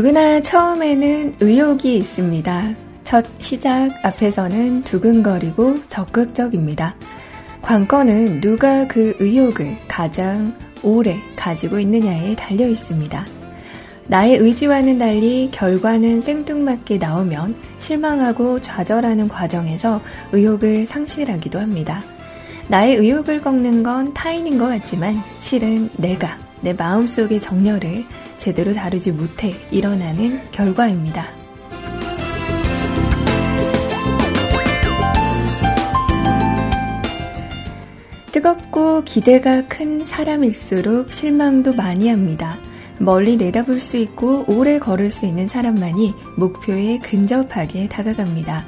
[0.00, 2.74] 누구나 처음에는 의욕이 있습니다.
[3.04, 6.94] 첫 시작 앞에서는 두근거리고 적극적입니다.
[7.60, 13.26] 관건은 누가 그 의욕을 가장 오래 가지고 있느냐에 달려 있습니다.
[14.06, 20.00] 나의 의지와는 달리 결과는 생뚱맞게 나오면 실망하고 좌절하는 과정에서
[20.32, 22.00] 의욕을 상실하기도 합니다.
[22.68, 28.04] 나의 의욕을 꺾는 건 타인인 것 같지만 실은 내가 내 마음속의 정열을
[28.40, 31.26] 제대로 다루지 못해 일어나는 결과입니다.
[38.32, 42.56] 뜨겁고 기대가 큰 사람일수록 실망도 많이 합니다.
[42.98, 48.64] 멀리 내다볼 수 있고 오래 걸을 수 있는 사람만이 목표에 근접하게 다가갑니다.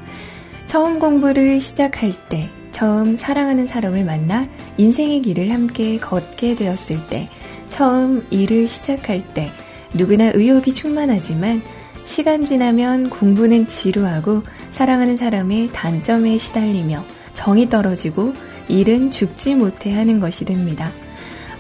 [0.67, 7.29] 처음 공부를 시작할 때, 처음 사랑하는 사람을 만나 인생의 길을 함께 걷게 되었을 때,
[7.73, 9.51] 처음 일을 시작할 때,
[9.95, 11.63] 누구나 의욕이 충만하지만
[12.05, 14.43] 시간 지나면 공부는 지루하고
[14.73, 18.35] 사랑하는 사람의 단점에 시달리며 정이 떨어지고
[18.69, 20.91] 일은 죽지 못해 하는 것이 됩니다.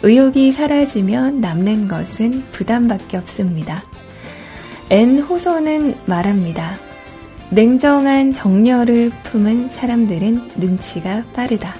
[0.02, 3.82] 의욕이 사라지면 남는 것은 부담밖에 없습니다.
[4.90, 6.74] 앤 호소는 말합니다.
[7.48, 11.74] 냉정한 정열을 품은 사람들은 눈치가 빠르다.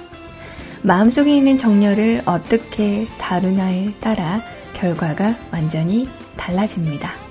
[0.82, 4.40] 마음속에 있는 정열을 어떻게 다루나에 따라
[4.74, 7.21] 결과가 완전히 달라집니다.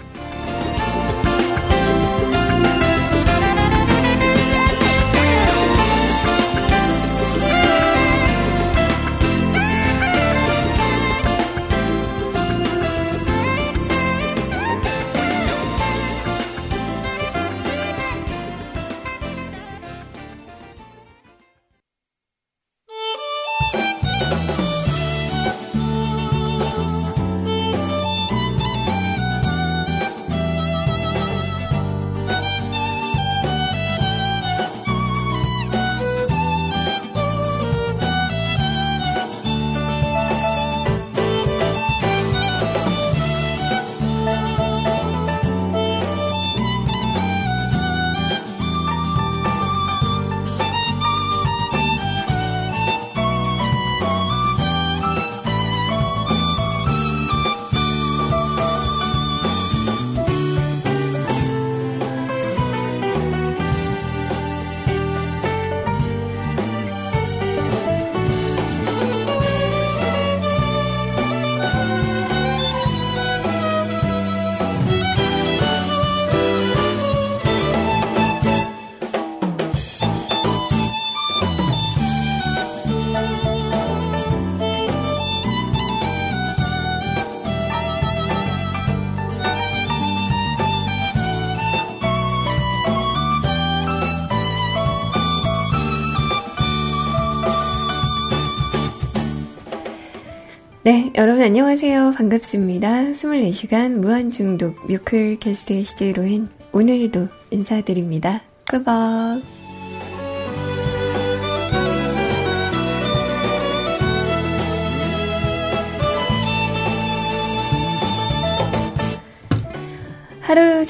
[100.91, 102.15] 네, 여러분 안녕하세요.
[102.17, 103.13] 반갑습니다.
[103.13, 108.41] 24시간 무한중독 뮤클 캐스트의 시제로인 오늘도 인사드립니다.
[108.65, 109.60] 끄벅!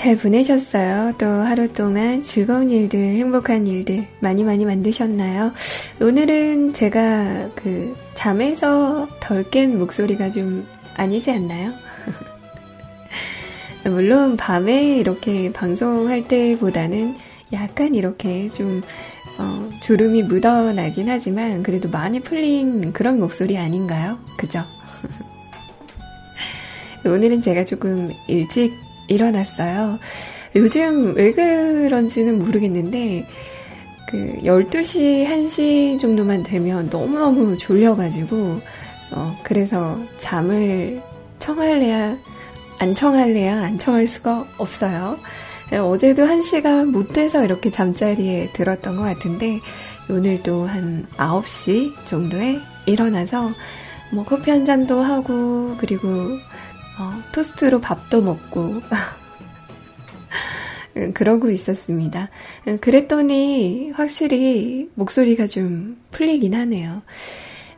[0.01, 1.13] 잘 보내셨어요?
[1.19, 5.51] 또 하루 동안 즐거운 일들, 행복한 일들 많이 많이 만드셨나요?
[6.01, 10.65] 오늘은 제가 그 잠에서 덜 깬 목소리가 좀
[10.95, 11.71] 아니지 않나요?
[13.85, 17.15] 물론 밤에 이렇게 방송할 때보다는
[17.53, 18.81] 약간 이렇게 좀
[19.37, 24.17] 어, 졸음이 묻어나긴 하지만 그래도 많이 풀린 그런 목소리 아닌가요?
[24.35, 24.63] 그죠?
[27.05, 28.73] 오늘은 제가 조금 일찍
[29.07, 29.99] 일어났어요.
[30.55, 33.27] 요즘 왜 그런지는 모르겠는데,
[34.09, 38.59] 그, 12시, 1시 정도만 되면 너무너무 졸려가지고,
[39.13, 41.01] 어, 그래서 잠을
[41.39, 42.17] 청할래야,
[42.79, 45.17] 안 청할래야 안 청할 수가 없어요.
[45.71, 49.59] 어제도 1시가 못 돼서 이렇게 잠자리에 들었던 것 같은데,
[50.09, 53.51] 오늘도 한 9시 정도에 일어나서,
[54.11, 56.07] 뭐 커피 한 잔도 하고, 그리고
[57.01, 58.81] 어, 토스트로 밥도 먹고
[61.15, 62.29] 그러고 있었습니다.
[62.79, 67.01] 그랬더니 확실히 목소리가 좀 풀리긴 하네요.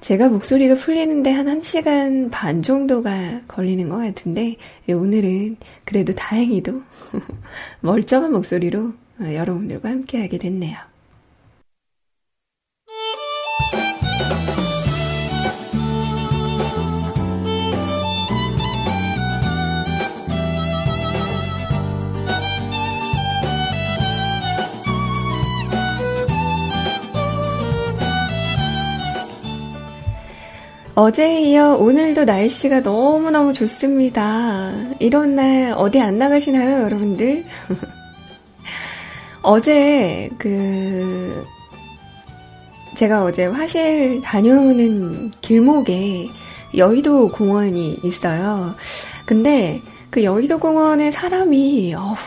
[0.02, 4.58] 제가 목소리가 풀리는데 한 1시간 반 정도가 걸리는 것 같은데
[4.90, 5.56] 오늘은
[5.86, 6.82] 그래도 다행히도
[7.80, 8.92] 멀쩡한 목소리로
[9.22, 10.93] 여러분들과 함께하게 됐네요.
[30.96, 34.72] 어제에 이어 오늘도 날씨가 너무너무 좋습니다.
[35.00, 37.46] 이런 날 어디 안 나가시나요, 여러분들?
[39.42, 41.46] 어제 그
[42.96, 46.30] 제가 어제 화실 다녀오는 길목에
[46.78, 48.76] 여의도 공원이 있어요.
[49.26, 49.82] 근데
[50.12, 52.18] 그 여의도 공원에 사람이 어후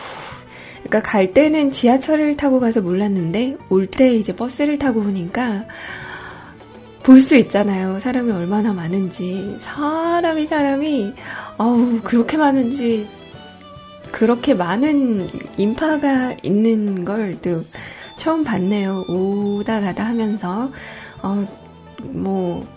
[0.83, 5.63] 그러니까 갈 때는 지하철을 타고 가서 몰랐는데 올 때 이제 버스를 타고 오니까
[7.07, 8.01] 볼 수 있잖아요.
[8.01, 9.55] 사람이 얼마나 많은지.
[9.59, 11.13] 사람이, 사람이,
[11.57, 13.07] 어우, 그렇게 많은지,
[14.11, 17.63] 그렇게 많은 인파가 있는 걸 또
[18.17, 19.05] 처음 봤네요.
[19.07, 20.69] 오다 가다 하면서.
[21.23, 21.45] 어,
[22.03, 22.67] 뭐,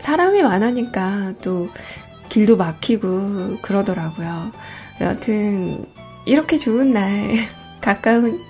[0.00, 1.68] 사람이 많으니까 또
[2.30, 4.52] 길도 막히고 그러더라고요.
[5.02, 5.84] 여하튼,
[6.24, 7.34] 이렇게 좋은 날,
[7.82, 8.40] 가까운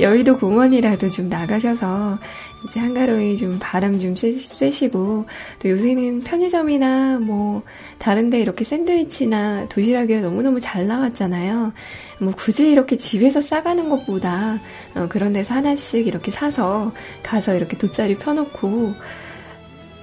[0.00, 2.18] 여의도 공원이라도 좀 나가셔서
[2.64, 5.26] 이제 한가로이 좀 바람 좀 쐬시고
[5.58, 7.62] 또 요새는 편의점이나 뭐
[7.98, 11.72] 다른데 이렇게 샌드위치나 도시락이 너무너무 잘 나왔잖아요.
[12.20, 14.60] 뭐 굳이 이렇게 집에서 싸가는 것보다
[14.94, 16.92] 어 그런 데서 하나씩 이렇게 사서
[17.22, 18.94] 가서 이렇게 돗자리 펴놓고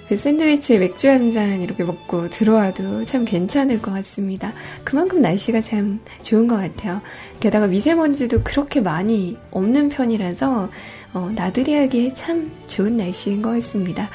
[0.09, 4.51] 그 샌드위치에 맥주 한 잔 이렇게 먹고 들어와도 참 괜찮을 것 같습니다.
[4.83, 7.01] 그만큼 날씨가 참 좋은 것 같아요.
[7.39, 10.69] 게다가 미세먼지도 그렇게 많이 없는 편이라서
[11.13, 14.09] 어, 나들이 하기에 참 좋은 날씨인 것 같습니다.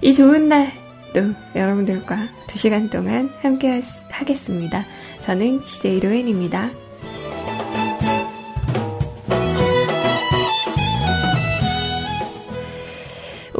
[0.00, 0.80] 이 좋은 날
[1.12, 1.22] 또
[1.54, 3.80] 여러분들과 2시간 동안 함께
[4.10, 4.84] 하, 겠습니다
[5.22, 6.70] 저는 시제 이로엔입니다.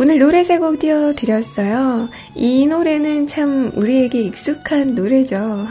[0.03, 2.09] 오늘 노래 세 곡 띄워드렸어요.
[2.35, 5.67] 이 노래는 참 우리에게 익숙한 노래죠.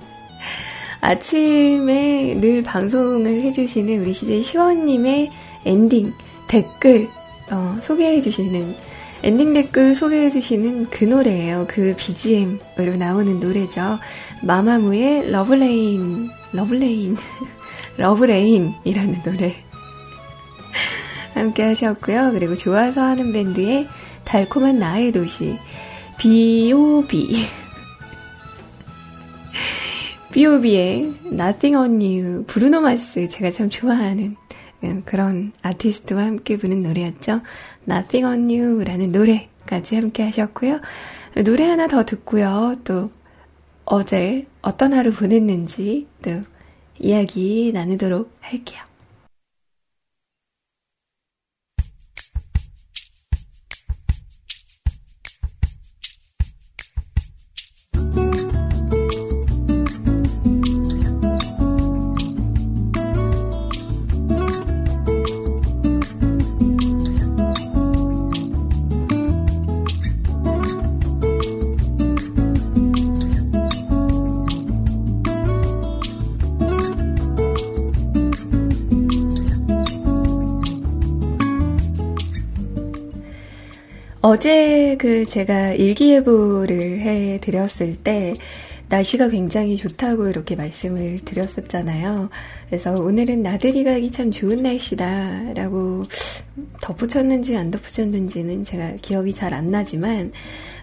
[1.02, 5.30] 아침에 늘 방송을 해주시는 우리 CJ 시원님의
[5.66, 6.14] 엔딩
[6.46, 7.06] 댓글
[7.50, 8.74] 어, 소개해주시는
[9.24, 11.66] 엔딩 댓글 소개해주시는 그 노래예요.
[11.68, 13.98] 그 BGM으로 나오는 노래죠.
[14.40, 17.18] 마마무의 러브레인, 러브레인,
[17.98, 19.54] 러브레인이라는 노래.
[21.34, 22.30] 함께 하셨고요.
[22.32, 23.86] 그리고 좋아서 하는 밴드의
[24.24, 25.58] 달콤한 나의 도시,
[26.18, 27.46] B.O.B.
[30.32, 34.36] B.O.B의 Nothing on You, 브루노 마스, 제가 참 좋아하는
[34.84, 37.40] 예, 그런 아티스트와 함께 부른 노래였죠.
[37.88, 40.80] Nothing on You라는 노래까지 함께 하셨고요.
[41.44, 42.76] 노래 하나 더 듣고요.
[42.84, 43.10] 또
[43.84, 46.42] 어제 어떤 하루 보냈는지 또
[46.98, 48.80] 이야기 나누도록 할게요.
[84.44, 88.34] 어제 그 제가 일기예보를 해 드렸을 때
[88.90, 92.28] 날씨가 굉장히 좋다고 이렇게 말씀을 드렸었잖아요.
[92.66, 96.02] 그래서 오늘은 나들이 가기 참 좋은 날씨다라고
[96.82, 100.30] 덧붙였는지 안 덧붙였는지는 제가 기억이 잘 안 나지만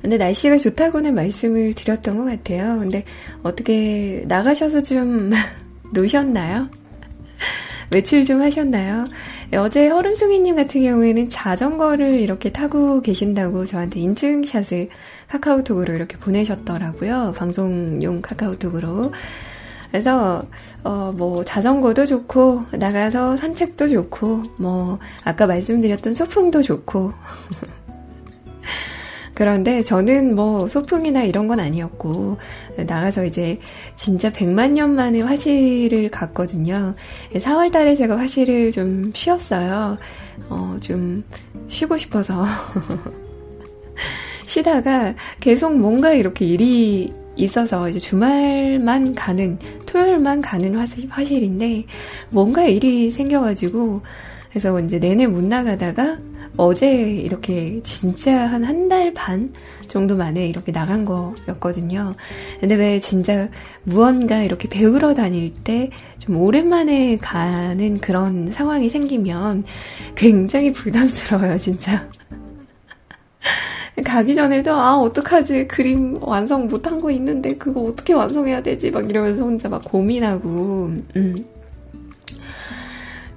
[0.02, 2.80] 근데 날씨가 좋다고는 말씀을 드렸던 것 같아요.
[2.80, 3.04] 근데
[3.44, 5.30] 어떻게 나가셔서 좀
[5.94, 6.68] 노셨나요?
[7.92, 9.06] 외출 좀 하셨나요?
[9.58, 14.90] 어제 허름숭이님 같은 경우에는 자전거를 이렇게 타고 계신다고 저한테 인증샷을
[15.28, 17.34] 카카오톡으로 이렇게 보내셨더라고요.
[17.38, 19.12] 방송용 카카오톡으로.
[19.92, 20.44] 그래서
[20.84, 27.12] 어 뭐 자전거도 좋고 나가서 산책도 좋고 뭐 아까 말씀드렸던 소풍도 좋고
[29.34, 32.38] 그런데 저는 뭐 소풍이나 이런 건 아니었고
[32.78, 33.60] 나가서 이제
[33.96, 36.94] 진짜 100만 년 만에 화실을 갔거든요.
[37.34, 39.98] 4월 달에 제가 화실을 좀 쉬었어요.
[40.50, 41.24] 어, 좀
[41.68, 42.46] 쉬고 싶어서.
[44.46, 51.86] 쉬다가 계속 뭔가 이렇게 일이 있어서 이제 주말만 가는, 토요일만 가는 화실, 화실인데
[52.30, 54.02] 뭔가 일이 생겨가지고
[54.50, 56.18] 그래서 이제 내내 못 나가다가
[56.58, 59.54] 어제 이렇게 진짜 한 한 달 반
[59.88, 62.14] 정도 만에 이렇게 나간 거였거든요.
[62.60, 63.50] 근데 왜 진짜
[63.84, 65.90] 무언가 이렇게 배우러 다닐 때
[66.20, 69.64] 좀 오랜만에 가는 그런 상황이 생기면
[70.16, 72.08] 굉장히 부담스러워요, 진짜.
[74.06, 79.44] 가기 전에도 아 어떡하지 그림 완성 못한 거 있는데 그거 어떻게 완성해야 되지 막 이러면서
[79.44, 81.36] 혼자 막 고민하고 음.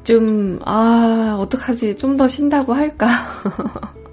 [0.04, 1.96] 좀, 아, 어떡하지.
[1.96, 3.08] 좀 더 쉰다고 할까.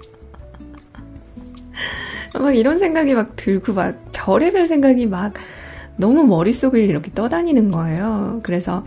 [2.34, 5.34] 막 이런 생각이 막 들고 막 별의별 생각이 막
[5.96, 8.40] 너무 머릿속을 이렇게 떠다니는 거예요.
[8.42, 8.84] 그래서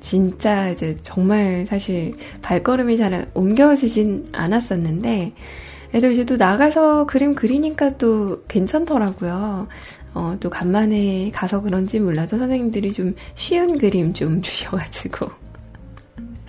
[0.00, 5.32] 진짜 이제 정말 사실 발걸음이 잘 옮겨지진 않았었는데,
[5.90, 9.68] 그래도 이제 또 나가서 그림 그리니까 또 괜찮더라고요.
[10.14, 15.39] 어, 또 간만에 가서 그런지 몰라도 선생님들이 좀 쉬운 그림 좀 주셔가지고.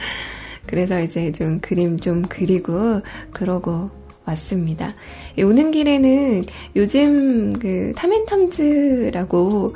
[0.68, 3.90] 그래서 이제 좀 그림 좀 그리고 그러고
[4.26, 4.94] 왔습니다.
[5.38, 6.44] 오는 길에는
[6.76, 9.76] 요즘 그 타멘탐즈라고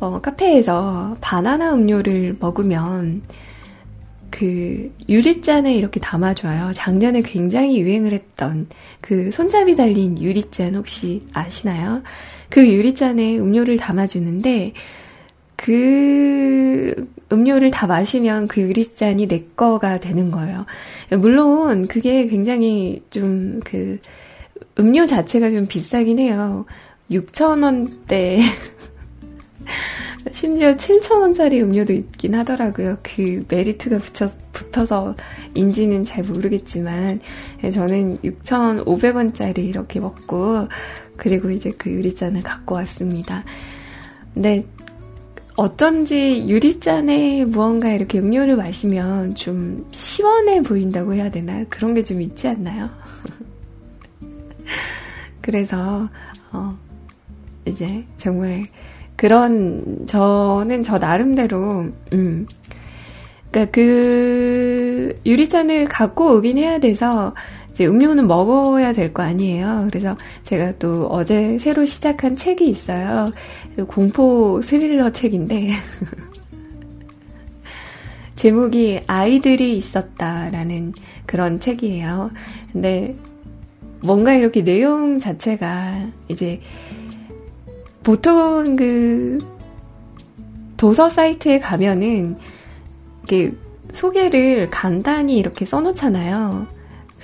[0.00, 3.22] 어, 카페에서 바나나 음료를 먹으면
[4.30, 6.72] 그 유리잔에 이렇게 담아줘요.
[6.74, 8.66] 작년에 굉장히 유행을 했던
[9.00, 12.02] 그 손잡이 달린 유리잔 혹시 아시나요?
[12.48, 14.72] 그 유리잔에 음료를 담아주는데
[15.64, 20.66] 그 음료를 다 마시면 그 유리잔이 내 거가 되는 거예요.
[21.10, 23.98] 물론 그게 굉장히 좀 그
[24.78, 26.64] 음료 자체가 좀 비싸긴 해요.
[27.10, 28.40] 6,000원대
[30.32, 32.96] 심지어 7,000원짜리 음료도 있긴 하더라고요.
[33.02, 35.14] 그 메리트가 붙여, 붙어서
[35.54, 37.20] 인지는 잘 모르겠지만,
[37.70, 40.66] 저는 6,500원짜리 이렇게 먹고,
[41.16, 43.44] 그리고 이제 그 유리잔을 갖고 왔습니다.
[44.32, 44.66] 근데
[45.56, 51.64] 어쩐지 유리잔에 무언가 이렇게 음료를 마시면 좀 시원해 보인다고 해야 되나?
[51.68, 52.90] 그런 게 좀 있지 않나요?
[55.40, 56.08] 그래서,
[56.52, 56.76] 어,
[57.66, 58.64] 이제 정말
[59.16, 62.46] 그런, 저는 저 나름대로, 음,
[63.50, 67.34] 그니까 그 유리잔을 갖고 오긴 해야 돼서
[67.74, 69.88] 이제 음료는 먹어야 될 거 아니에요.
[69.90, 73.30] 그래서 제가 또 어제 새로 시작한 책이 있어요.
[73.88, 75.70] 공포 스릴러 책인데.
[78.36, 80.92] 제목이 아이들이 있었다라는
[81.26, 82.30] 그런 책이에요.
[82.72, 83.16] 근데
[84.02, 86.60] 뭔가 이렇게 내용 자체가 이제
[88.02, 89.38] 보통 그
[90.76, 92.36] 도서 사이트에 가면은
[93.22, 93.52] 이게
[93.92, 96.66] 소개를 간단히 이렇게 써놓잖아요.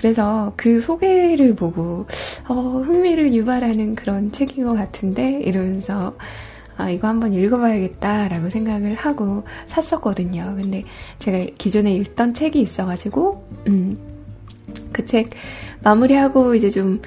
[0.01, 2.07] 그래서 그 소개를 보고
[2.49, 6.15] 어, 흥미를 유발하는 그런 책인 것 같은데 이러면서
[6.77, 10.55] 아, 이거 한번 읽어봐야겠다라고 생각을 하고 샀었거든요.
[10.57, 10.83] 근데
[11.19, 13.97] 제가 기존에 읽던 책이 있어가지고 음,
[14.91, 15.29] 그 책
[15.83, 17.01] 마무리하고 이제 좀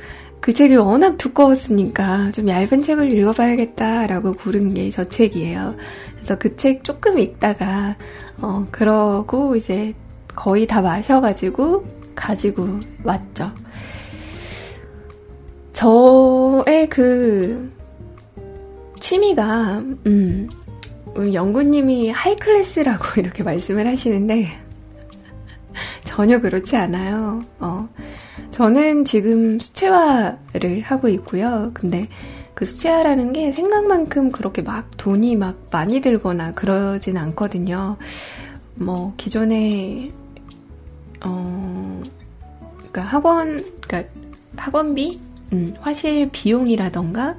[0.45, 5.75] 그 책이 워낙 두꺼웠으니까 좀 얇은 책을 읽어봐야겠다라고 고른 게 저 책이에요.
[6.17, 7.97] 그래서 그 책 조금 읽다가
[8.43, 9.95] 어 그러고 이제
[10.35, 13.52] 거의 다 마셔가지고 가지고 왔죠.
[15.73, 17.73] 저의 그
[19.00, 20.49] 취미가 음,
[21.16, 24.47] 영구님이 하이클래스라고 이렇게 말씀을 하시는데
[26.04, 27.42] 전혀 그렇지 않아요.
[27.59, 27.88] 어,
[28.50, 31.71] 저는 지금 수채화를 하고 있고요.
[31.75, 32.06] 근데
[32.54, 37.97] 그 수채화라는 게 생각만큼 그렇게 막 돈이 막 많이 들거나 그러진 않거든요.
[38.76, 40.12] 뭐 기존에
[41.25, 41.84] 어,
[42.95, 44.13] 그러니까 학원, 그러니까
[44.57, 45.19] 학원비,
[45.53, 47.37] 음, 화실 비용이라던가,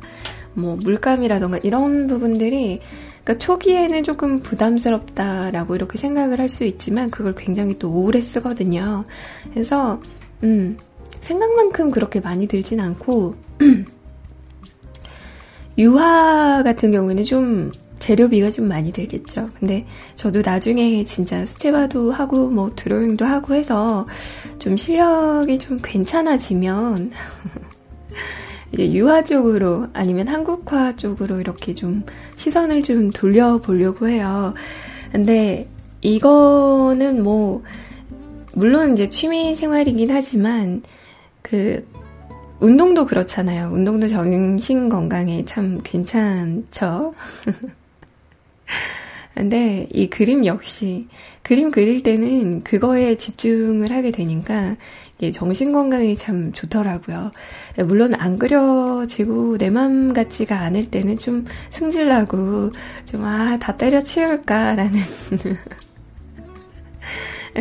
[0.54, 2.82] 뭐 물감이라던가 이런 부분들이
[3.24, 9.06] 그러니까 초기에는 조금 부담스럽다라고 이렇게 생각을 할 수 있지만 그걸 굉장히 또 오래 쓰거든요.
[9.52, 10.02] 그래서
[10.44, 10.78] 음,
[11.22, 13.36] 생각만큼 그렇게 많이 들진 않고
[15.78, 17.72] 유화 같은 경우에는 좀
[18.06, 19.50] 재료비가 좀 많이 들겠죠.
[19.60, 19.84] 근데
[20.14, 24.06] 저도 나중에 진짜 수채화도 하고 뭐 드로잉도 하고 해서
[24.60, 27.10] 좀 실력이 좀 괜찮아지면
[28.72, 32.04] 이제 유화 쪽으로 아니면 한국화 쪽으로 이렇게 좀
[32.36, 34.54] 시선을 좀 돌려보려고 해요.
[35.12, 35.68] 근데
[36.02, 37.64] 이거는 뭐
[38.54, 40.84] 물론 이제 취미 생활이긴 하지만
[41.42, 41.84] 그
[42.60, 43.72] 운동도 그렇잖아요.
[43.74, 47.16] 운동도 정신 건강에 참 괜찮죠.
[49.34, 51.08] 근데 이 그림 역시
[51.44, 54.78] 그림 그릴 때는 그거에 집중을 하게 되니까
[55.34, 57.32] 정신 건강이 참 좋더라고요.
[57.86, 62.72] 물론 안 그려지고 내 맘 같지가 않을 때는 좀 승질나고
[63.06, 65.00] 좀 아 다 때려치울까라는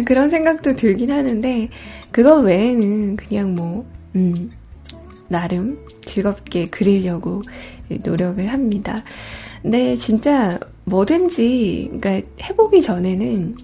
[0.06, 1.68] 그런 생각도 들긴 하는데
[2.10, 4.50] 그거 외에는 그냥 뭐 음,
[5.28, 7.42] 나름 즐겁게 그리려고
[8.04, 9.02] 노력을 합니다.
[9.64, 13.56] 근데 진짜 뭐든지 그러니까 해보기 전에는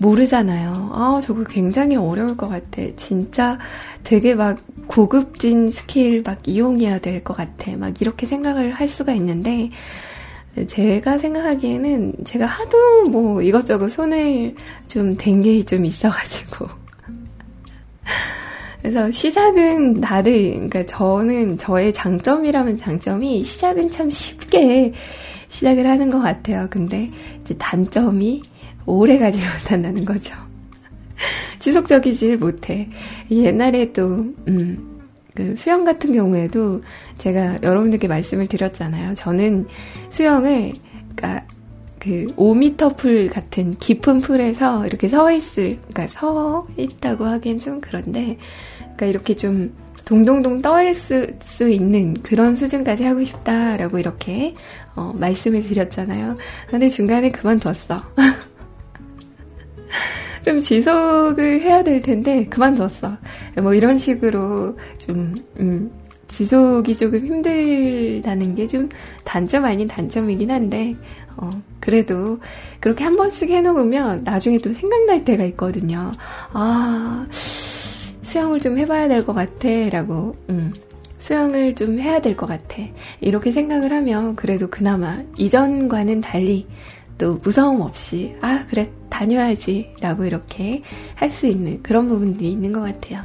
[0.00, 0.90] 모르잖아요.
[0.92, 2.82] 아, 저거 굉장히 어려울 것 같아.
[2.96, 3.58] 진짜
[4.04, 7.76] 되게 막 고급진 스킬 막 이용해야 될 것 같아.
[7.76, 9.70] 막 이렇게 생각을 할 수가 있는데,
[10.66, 14.54] 제가 생각하기에는 제가 하도 뭐 이것저것 손을
[14.86, 16.68] 좀 댄 게 좀 있어가지고.
[18.86, 24.92] 그래서 시작은 다들, 그러니까 저는 저의 장점이라면 장점이 시작은 참 쉽게
[25.48, 26.68] 시작을 하는 것 같아요.
[26.70, 28.42] 근데 이제 단점이
[28.86, 30.36] 오래 가지 못한다는 거죠.
[31.58, 32.88] 지속적이질 못해.
[33.28, 35.00] 옛날에 또, 음,
[35.34, 36.80] 그 수영 같은 경우에도
[37.18, 39.14] 제가 여러분들께 말씀을 드렸잖아요.
[39.14, 39.66] 저는
[40.10, 40.72] 수영을,
[41.16, 41.44] 그러니까
[41.98, 48.38] 그 5미터 풀 같은 깊은 풀에서 이렇게 서 있을, 그러니까 서 있다고 하기엔 좀 그런데,
[48.96, 49.72] 그러니까 이렇게 좀
[50.04, 54.54] 동동동 떠올 수, 수 있는 그런 수준까지 하고 싶다라고 이렇게
[54.94, 56.36] 어, 말씀을 드렸잖아요.
[56.68, 58.02] 근데 중간에 그만뒀어.
[60.44, 63.18] 좀 지속을 해야 될 텐데 그만뒀어.
[63.62, 65.90] 뭐 이런 식으로 좀 음,
[66.28, 68.88] 지속이 조금 힘들다는 게 좀
[69.24, 70.94] 단점 아닌 단점이긴 한데
[71.36, 71.50] 어,
[71.80, 72.38] 그래도
[72.80, 76.12] 그렇게 한 번씩 해놓으면 나중에 또 생각날 때가 있거든요.
[76.52, 77.26] 아
[78.26, 80.72] 수영을 좀 해봐야 될 것 같아 라고 음,
[81.18, 82.82] 수영을 좀 해야 될 것 같아.
[83.20, 86.66] 이렇게 생각을 하면 그래도 그나마 이전과는 달리
[87.18, 90.82] 또 무서움 없이 아 그래 다녀야지 라고 이렇게
[91.14, 93.22] 할 수 있는 그런 부분들이 있는 것 같아요.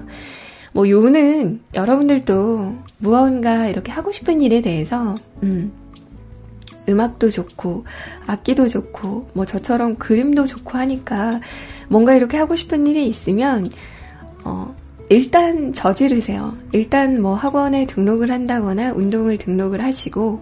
[0.73, 5.71] 뭐 요는 여러분들도 무언가 이렇게 하고 싶은 일에 대해서 음,
[6.87, 7.85] 음악도 좋고
[8.27, 11.41] 악기도 좋고 뭐 저처럼 그림도 좋고 하니까
[11.89, 13.67] 뭔가 이렇게 하고 싶은 일이 있으면
[14.45, 14.73] 어,
[15.11, 16.55] 일단 저지르세요.
[16.71, 20.41] 일단 뭐 학원에 등록을 한다거나 운동을 등록을 하시고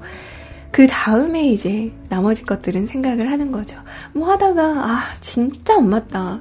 [0.70, 3.80] 그 다음에 이제 나머지 것들은 생각을 하는 거죠.
[4.14, 6.40] 뭐 하다가 아 진짜 안 맞다.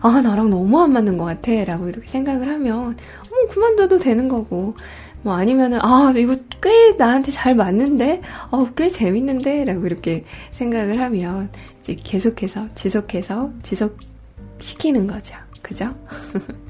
[0.00, 1.52] 아 나랑 너무 안 맞는 것 같아.
[1.66, 4.74] 라고 이렇게 생각을 하면 어 그만둬도 되는 거고
[5.22, 11.94] 뭐 아니면은 아 이거 꽤 나한테 잘 맞는데 어꽤 재밌는데 라고 이렇게 생각을 하면 이제
[11.94, 15.36] 계속해서 지속해서 지속시키는 거죠.
[15.62, 15.94] 그죠?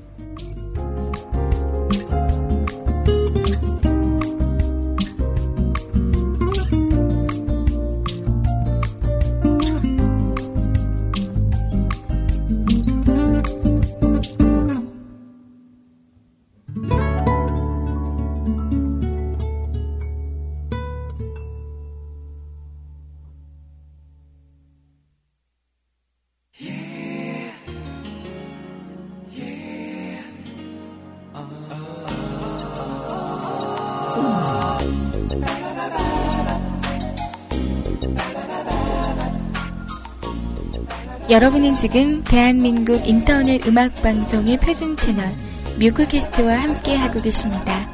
[41.31, 45.31] 여러분은 지금 대한민국 인터넷 음악방송의 표준 채널
[45.79, 47.87] 뮤크캐스트와 함께 하고 계십니다.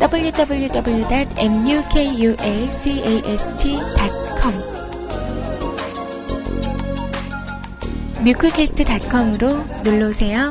[0.00, 0.74] www.mukulcast.com
[8.24, 10.50] 뮤크캐스트.com으로 놀러오세요.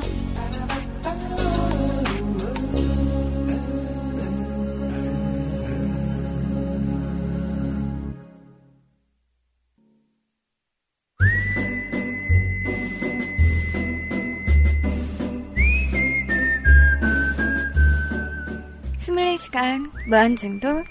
[20.07, 20.85] 무한중독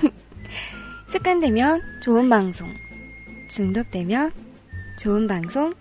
[1.08, 2.72] 습관되면 좋은 방송
[3.48, 4.32] 중독되면
[4.98, 5.74] 좋은 방송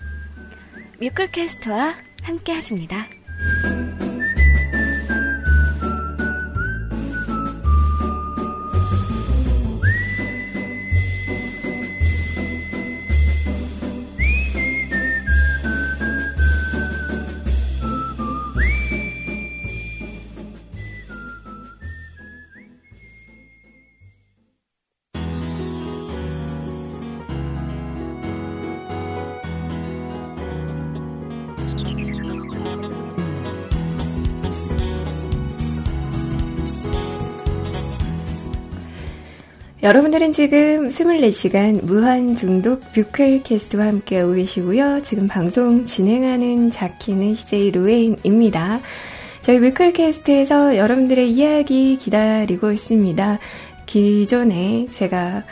[0.99, 3.07] 뮤클캐스트와 함께 하십니다.
[39.83, 45.01] 여러분들은 지금 24시간 무한 중독 뮤클캐스트와 함께 오고 계시고요.
[45.01, 48.79] 지금 방송 진행하는 자키는 CJ 로에인입니다.
[49.41, 53.39] 저희 뮤클캐스트에서 여러분들의 이야기 기다리고 있습니다.
[53.87, 55.43] 기존에 제가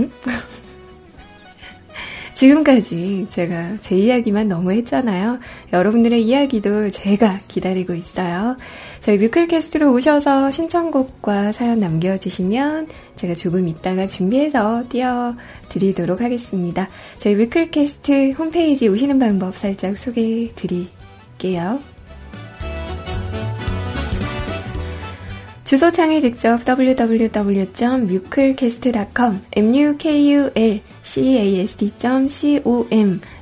[0.00, 0.10] 응?
[2.34, 5.38] 지금까지 제가 제 이야기만 너무 했잖아요.
[5.72, 8.56] 여러분들의 이야기도 제가 기다리고 있어요.
[9.00, 16.90] 저희 뮤클캐스트로 오셔서 신청곡과 사연 남겨주시면 제가 조금 이따가 준비해서 띄워드리도록 하겠습니다.
[17.18, 21.80] 저희 뮤클캐스트 홈페이지 오시는 방법 살짝 소개해 드릴게요.
[25.64, 29.40] 주소창에 직접 www.mukulcast.com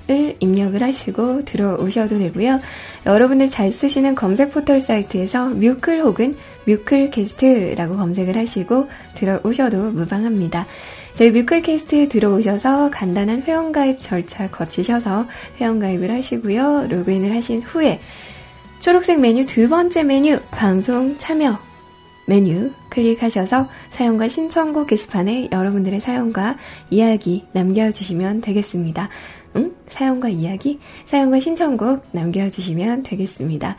[0.09, 2.61] mukulcast.com 입력을 하시고 들어오셔도 되고요.
[3.07, 10.67] 여러분들 잘 쓰시는 검색 포털 사이트에서 뮤클 혹은 뮤클캐스트라고 검색을 하시고 들어오셔도 무방합니다.
[11.13, 15.27] 저희 뮤클캐스트에 들어오셔서 간단한 회원가입 절차 거치셔서
[15.61, 16.87] 회원가입을 하시고요.
[16.89, 18.01] 로그인을 하신 후에
[18.81, 21.59] 초록색 메뉴 두 번째 메뉴 방송 참여
[22.29, 26.57] 메뉴 클릭하셔서 사연과 신청곡 게시판에 여러분들의 사연과
[26.91, 29.09] 이야기 남겨주시면 되겠습니다.
[29.59, 29.75] 응?
[29.89, 30.79] 사연과 이야기?
[31.07, 33.77] 사연과 신청곡 남겨주시면 되겠습니다.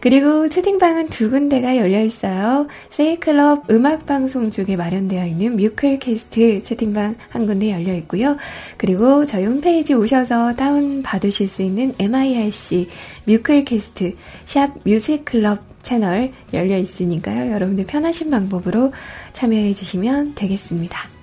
[0.00, 2.68] 그리고 채팅방은 두 군데가 열려 있어요.
[2.90, 8.36] 세이클럽 음악방송 쪽에 마련되어 있는 뮤클캐스트 채팅방 한 군데 열려 있고요.
[8.76, 12.88] 그리고 저희 홈페이지 오셔서 다운 받으실 수 있는 MIRC
[13.24, 14.14] 뮤클캐스트
[14.44, 17.52] 샵 뮤직클럽 채널 열려 있으니까요.
[17.52, 18.92] 여러분들 편하신 방법으로
[19.32, 21.17] 참여해 주시면 되겠습니다.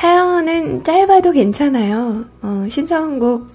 [0.00, 2.24] 사연은 짧아도 괜찮아요.
[2.40, 3.48] 어, 신청곡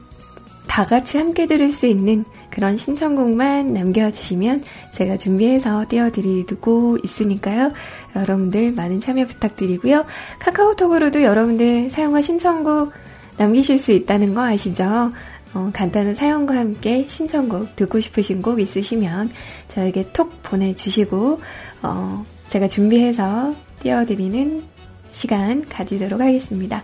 [0.68, 7.72] 다 같이 함께 들을 수 있는 그런 신청곡만 남겨주시면 제가 준비해서 띄워드리고 있으니까요.
[8.16, 10.06] 여러분들 많은 참여 부탁드리고요.
[10.38, 12.92] 카카오톡으로도 여러분들 사용과 신청곡
[13.38, 15.14] 남기실 수 있다는 거 아시죠?
[15.56, 19.32] 어, 간단한 사연과 함께 신청곡 듣고 싶으신 곡 있으시면
[19.70, 21.42] 저에게 톡 보내주시고
[21.82, 24.75] 어, 제가 준비해서 띄워드리는
[25.16, 26.84] 시간 가지도록 하겠습니다.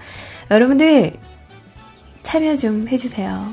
[0.50, 1.12] 여러분들
[2.24, 3.52] 참여 좀 해주세요.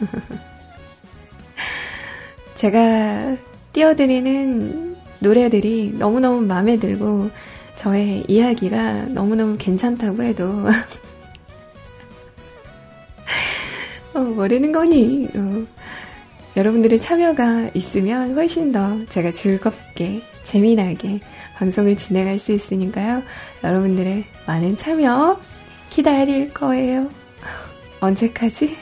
[2.54, 3.38] 제가
[3.72, 7.30] 띄워드리는 노래들이 너무너무 마음에 들고
[7.76, 10.66] 저의 이야기가 너무너무 괜찮다고 해도
[14.12, 15.64] 어, 모르는 거니 어,
[16.58, 21.20] 여러분들의 참여가 있으면 훨씬 더 제가 즐겁게 재미나게
[21.54, 23.22] 방송을 진행할 수 있으니까요.
[23.62, 25.40] 여러분들의 많은 참여
[25.90, 27.08] 기다릴 거예요.
[28.00, 28.76] 언제까지?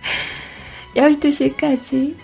[0.94, 2.14] 12시까지.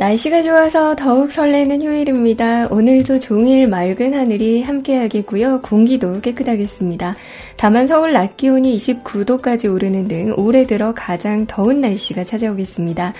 [0.00, 2.68] 날씨가 좋아서 더욱 설레는 휴일입니다.
[2.68, 5.60] 오늘도 종일 맑은 하늘이 함께하겠고요.
[5.60, 7.16] 공기도 깨끗하겠습니다.
[7.58, 13.12] 다만 서울 낮 기온이 29도까지 오르는 등 올해 들어 가장 더운 날씨가 찾아오겠습니다.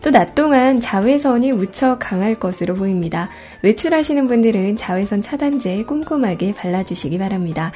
[0.00, 3.30] 또 낮 동안 자외선이 무척 강할 것으로 보입니다.
[3.62, 7.72] 외출하시는 분들은 자외선 차단제 꼼꼼하게 발라주시기 바랍니다.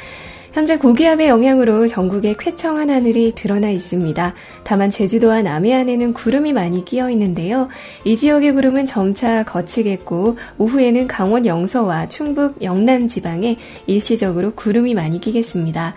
[0.52, 4.34] 현재 고기압의 영향으로 전국에 쾌청한 하늘이 드러나 있습니다.
[4.64, 7.68] 다만 제주도와 남해안에는 구름이 많이 끼어 있는데요.
[8.04, 15.94] 이 지역의 구름은 점차 거치겠고 오후에는 강원 영서와 충북 영남 지방에 일시적으로 구름이 많이 끼겠습니다.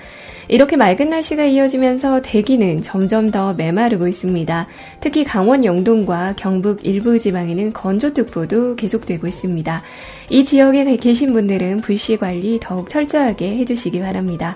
[0.47, 4.67] 이렇게 맑은 날씨가 이어지면서 대기는 점점 더 메마르고 있습니다.
[4.99, 9.81] 특히 강원 영동과 경북 일부 지방에는 건조특보도 계속되고 있습니다.
[10.29, 14.55] 이 지역에 계신 분들은 불씨 관리 더욱 철저하게 해주시기 바랍니다.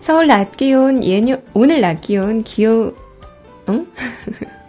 [0.00, 2.94] 서울 낮 기온 예년 오늘 낮 기온 기온
[3.68, 3.86] 응?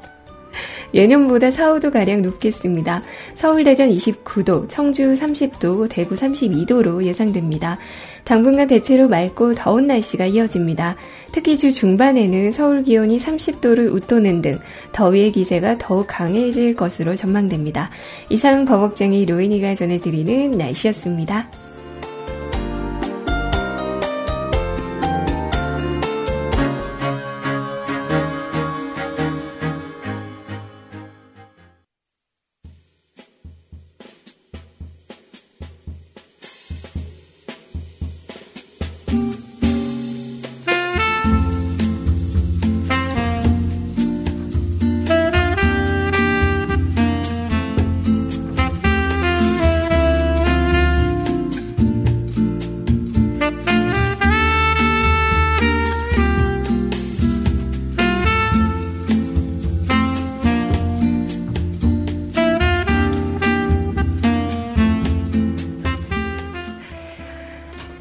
[0.93, 3.01] 예년보다 4, 5도 가량 높겠습니다.
[3.35, 7.77] 서울 대전 29도, 청주 30도, 대구 32도로 예상됩니다.
[8.23, 10.95] 당분간 대체로 맑고 더운 날씨가 이어집니다.
[11.31, 14.59] 특히 주 중반에는 서울 기온이 30도를 웃도는 등
[14.91, 17.89] 더위의 기세가 더욱 강해질 것으로 전망됩니다.
[18.29, 21.49] 이상 버벅쟁이 로이니가 전해드리는 날씨였습니다.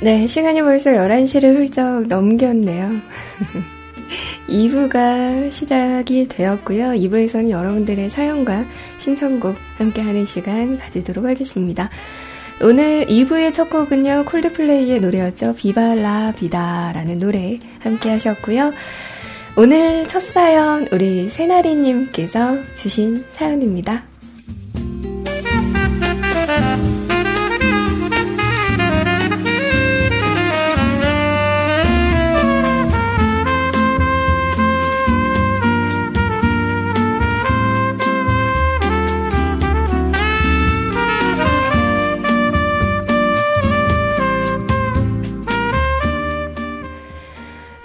[0.03, 2.89] 네, 시간이 벌써 11시를 훌쩍 넘겼네요.
[4.49, 6.93] 2부가 시작이 되었고요.
[6.93, 8.65] 2부에서는 여러분들의 사연과
[8.97, 11.91] 신청곡 함께하는 시간 가지도록 하겠습니다.
[12.63, 15.55] 오늘 2부의 첫 곡은요, 콜드플레이의 노래였죠.
[15.57, 18.73] 비발라 비다라는 노래 함께 하셨고요.
[19.57, 24.10] 오늘 첫 사연, 우리 세나리님께서 주신 사연입니다.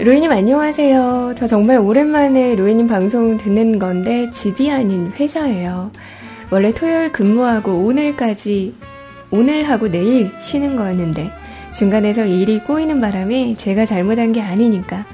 [0.05, 1.33] 로이님 안녕하세요.
[1.35, 5.89] 저 정말 오랜만에 로이님 방송 듣는 건데 집이 아닌 회사예요.
[6.51, 8.75] 원래 토요일 근무하고 오늘까지
[9.31, 11.31] 오늘 하고 내일 쉬는 거였는데
[11.73, 15.07] 중간에서 일이 꼬이는 바람에 제가 잘못한 게 아니니까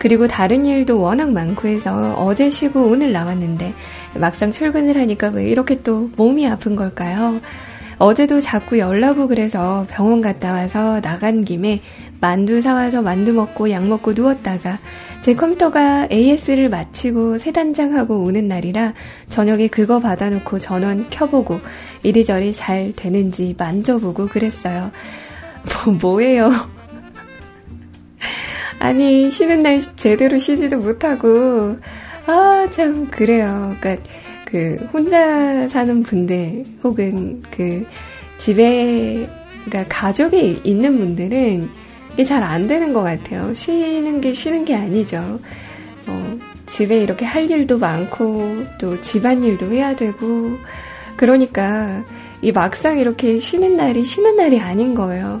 [0.00, 3.72] 그리고 다른 일도 워낙 많고 해서 어제 쉬고 오늘 나왔는데
[4.18, 7.40] 막상 출근을 하니까 왜 이렇게 또 몸이 아픈 걸까요?
[7.98, 11.80] 어제도 자꾸 오 그래서 병원 갔다 와서 나간 김에
[12.20, 14.78] 만두 사와서 만두 먹고 약 먹고 누웠다가
[15.22, 18.94] 제 컴퓨터가 AS를 마치고 새 단장하고 오는 날이라
[19.28, 21.60] 저녁에 그거 받아놓고 전원 켜보고
[22.02, 24.90] 이리저리 잘 되는지 만져보고 그랬어요.
[25.86, 26.50] 뭐, 뭐예요?
[28.78, 31.78] 아니, 쉬는 날 제대로 쉬지도 못하고,
[32.26, 33.74] 아, 참, 그래요.
[33.80, 34.02] 그니까,
[34.44, 37.86] 그, 혼자 사는 분들, 혹은 그,
[38.36, 39.26] 집에,
[39.64, 41.70] 그니까 가족이 있는 분들은
[42.14, 43.52] 이게 잘 안 되는 것 같아요.
[43.52, 45.40] 쉬는 게 쉬는 게 아니죠.
[46.06, 50.56] 어, 집에 이렇게 할 일도 많고 또 집안일도 해야 되고
[51.16, 52.04] 그러니까
[52.42, 55.40] 이 막상 이렇게 쉬는 날이 쉬는 날이 아닌 거예요.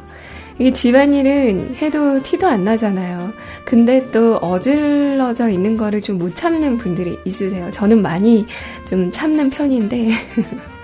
[0.58, 3.32] 이게 집안일은 해도 티도 안 나잖아요.
[3.64, 7.70] 근데 또 어질러져 있는 거를 좀 못 참는 분들이 있으세요.
[7.72, 8.46] 저는 많이
[8.84, 10.10] 좀 참는 편인데.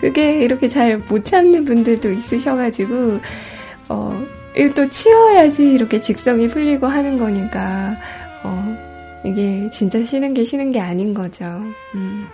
[0.00, 3.20] 그게 이렇게 잘 못 참는 분들도 있으셔가지고,
[3.88, 4.24] 어,
[4.74, 7.96] 또 치워야지 이렇게 직성이 풀리고 하는 거니까,
[8.42, 11.44] 어, 이게 진짜 쉬는 게 쉬는 게 아닌 거죠.
[11.94, 12.26] 음.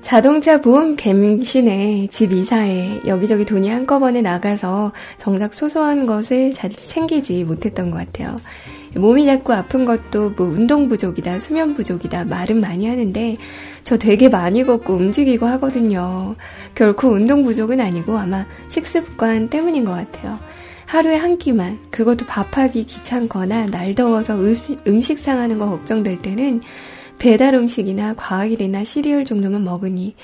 [0.00, 7.90] 자동차 보험 갱신에 집 이사에 여기저기 돈이 한꺼번에 나가서 정작 소소한 것을 잘 챙기지 못했던
[7.90, 8.40] 것 같아요.
[8.94, 13.36] 몸이 자꾸 아픈 것도 뭐 운동 부족이다, 수면 부족이다 말은 많이 하는데
[13.88, 16.36] 저 되게 많이 걷고 움직이고 하거든요.
[16.74, 20.38] 결코 운동 부족은 아니고 아마 식습관 때문인 것 같아요.
[20.84, 26.60] 하루에 한 끼만, 그것도 밥하기 귀찮거나 날 더워서 음, 식 상하는 거 걱정될 때는
[27.18, 30.14] 배달 음식이나 과일이나 시리얼 정도만 먹으니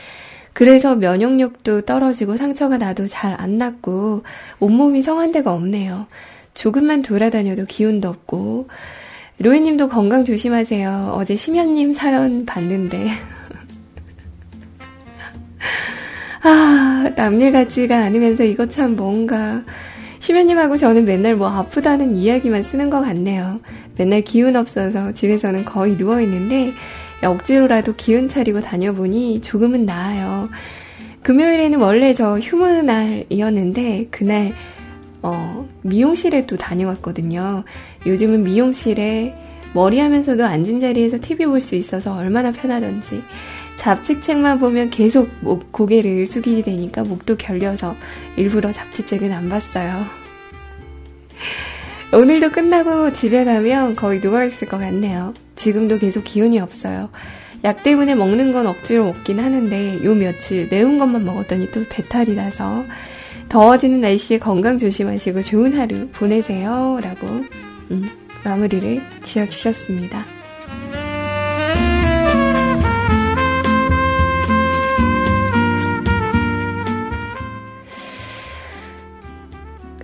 [0.52, 4.24] 그래서 면역력도 떨어지고 상처가 나도 잘 안 낫고
[4.60, 6.06] 온몸이 성한 데가 없네요.
[6.52, 8.68] 조금만 돌아다녀도 기운도 없고
[9.38, 11.14] 로이님도 건강 조심하세요.
[11.16, 13.06] 어제 심연님 사연 봤는데
[16.42, 19.62] 아, 남일 같지가 않으면서 이거 참 뭔가.
[20.20, 23.60] 시면님하고 저는 맨날 뭐 아프다는 이야기만 쓰는 것 같네요.
[23.96, 26.72] 맨날 기운 없어서 집에서는 거의 누워있는데,
[27.22, 30.48] 억지로라도 기운 차리고 다녀보니 조금은 나아요.
[31.22, 34.52] 금요일에는 원래 저 휴무 날이었는데, 그날,
[35.22, 37.64] 어, 미용실에 또 다녀왔거든요.
[38.06, 39.34] 요즘은 미용실에
[39.74, 43.22] 머리 하면서도 앉은 자리에서 TV 볼 수 있어서 얼마나 편하던지.
[43.76, 47.96] 잡지책만 보면 계속 목, 고개를 숙이게 되니까 목도 결려서
[48.36, 50.04] 일부러 잡지책은 안 봤어요.
[52.12, 55.34] 오늘도 끝나고 집에 가면 거의 누워있을 것 같네요.
[55.56, 57.10] 지금도 계속 기운이 없어요.
[57.64, 62.84] 약 때문에 먹는 건 억지로 먹긴 하는데 요 며칠 매운 것만 먹었더니 또 배탈이 나서
[63.48, 66.98] 더워지는 날씨에 건강 조심하시고 좋은 하루 보내세요.
[67.02, 67.26] 라고
[67.90, 68.10] 음,
[68.44, 70.33] 마무리를 지어주셨습니다.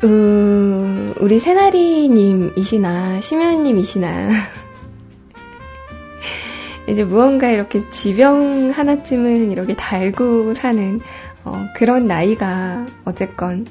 [0.02, 4.30] 음, 우리 새나리님이시나, 심연님이시나.
[6.88, 11.00] 이제 무언가 이렇게 지병 하나쯤은 이렇게 달고 사는,
[11.44, 13.66] 어, 그런 나이가 어쨌건,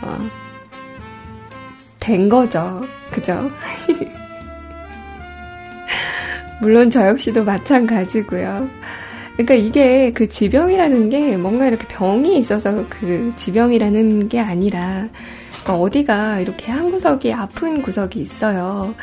[0.00, 0.18] 어,
[2.00, 2.80] 된 거죠.
[3.10, 3.50] 그죠?
[6.62, 8.70] 물론 저 역시도 마찬가지고요.
[9.34, 15.10] 그러니까 이게 그 지병이라는 게 뭔가 이렇게 병이 있어서 그 지병이라는 게 아니라
[15.74, 18.94] 어디가 이렇게 한 구석이 아픈 구석이 있어요.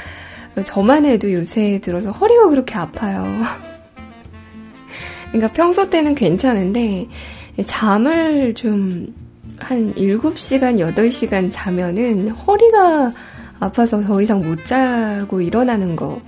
[0.63, 3.25] 저만 해도 요새 들어서 허리가 그렇게 아파요.
[5.31, 7.07] 그러니까 평소 때는 괜찮은데
[7.65, 9.23] 잠을 좀
[9.59, 13.11] 한 7시간, 8시간 자면은 허리가
[13.59, 16.21] 아파서 더 이상 못 자고 일어나는 거.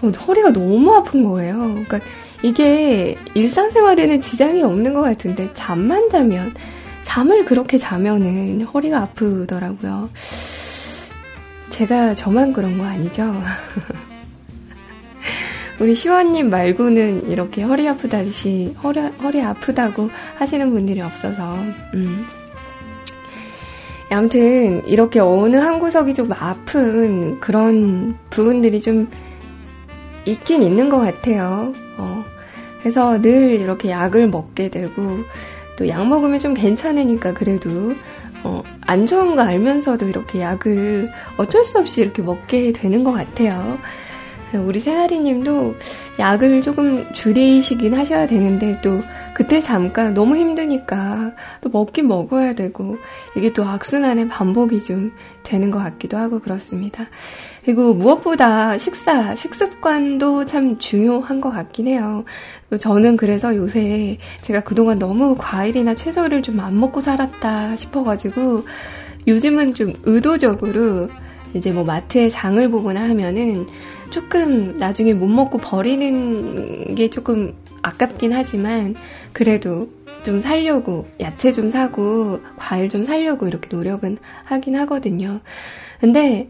[0.00, 1.56] 어, 허리가 너무 아픈 거예요.
[1.56, 2.00] 그러니까
[2.42, 6.52] 이게 일상생활에는 지장이 없는 것 같은데 잠만 자면
[7.02, 10.10] 잠을 그렇게 자면은 허리가 아프더라고요.
[11.70, 13.32] 제가 저만 그런 거 아니죠?
[15.80, 21.56] 우리 시원님 말고는 이렇게 허리 아프다시 허리, 허리 아프다고 하시는 분들이 없어서
[21.94, 22.26] 음.
[24.10, 29.08] 아무튼 이렇게 어느 한 구석이 좀 아픈 그런 부분들이 좀
[30.26, 31.72] 있긴 있는 것 같아요.
[31.96, 32.24] 어,
[32.80, 35.20] 그래서 늘 이렇게 약을 먹게 되고
[35.82, 37.94] 또 약 먹으면 좀 괜찮으니까 그래도
[38.44, 43.78] 어, 안 좋은 거 알면서도 이렇게 약을 어쩔 수 없이 이렇게 먹게 되는 것 같아요.
[44.58, 45.74] 우리 새나리님도
[46.18, 49.02] 약을 조금 줄이시긴 하셔야 되는데 또
[49.34, 52.96] 그때 잠깐 너무 힘드니까 또 먹긴 먹어야 되고
[53.36, 55.12] 이게 또 악순환의 반복이 좀
[55.42, 57.06] 되는 것 같기도 하고 그렇습니다.
[57.64, 62.24] 그리고 무엇보다 식사, 식습관도 참 중요한 것 같긴 해요.
[62.78, 68.64] 저는 그래서 요새 제가 그동안 너무 과일이나 채소를 좀 안 먹고 살았다 싶어가지고
[69.26, 71.08] 요즘은 좀 의도적으로
[71.54, 73.66] 이제 뭐 마트에 장을 보거나 하면은
[74.12, 78.94] 조금 나중에 못 먹고 버리는 게 조금 아깝긴 하지만
[79.32, 79.88] 그래도
[80.22, 85.40] 좀 살려고 야채 좀 사고 과일 좀 살려고 이렇게 노력은 하긴 하거든요.
[85.98, 86.48] 근데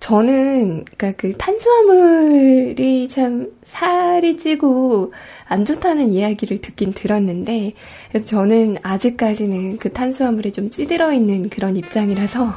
[0.00, 5.12] 저는 그러니까 그 탄수화물이 참 살이 찌고
[5.46, 7.74] 안 좋다는 이야기를 듣긴 들었는데
[8.08, 12.52] 그래서 저는 아직까지는 그 탄수화물이 좀 찌들어 있는 그런 입장이라서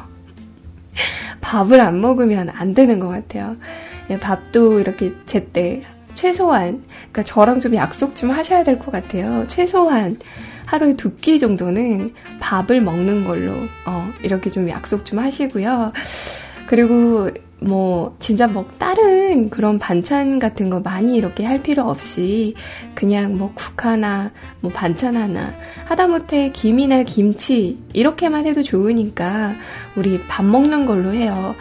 [1.41, 3.57] 밥을 안 먹으면 안 되는 것 같아요.
[4.09, 5.81] 예, 밥도 이렇게 제때
[6.15, 9.45] 최소한 그러니까 저랑 좀 약속 좀 하셔야 될 것 같아요.
[9.47, 10.17] 최소한
[10.65, 13.51] 하루에 두 끼 정도는 밥을 먹는 걸로
[13.85, 15.91] 어, 이렇게 좀 약속 좀 하시고요.
[16.67, 22.53] 그리고 뭐 진짜 뭐 다른 그런 반찬 같은 거 많이 이렇게 할 필요 없이
[22.95, 25.53] 그냥 뭐 국 하나 뭐 반찬 하나
[25.85, 29.53] 하다못해 김이나 김치 이렇게만 해도 좋으니까
[29.95, 31.55] 우리 밥 먹는 걸로 해요.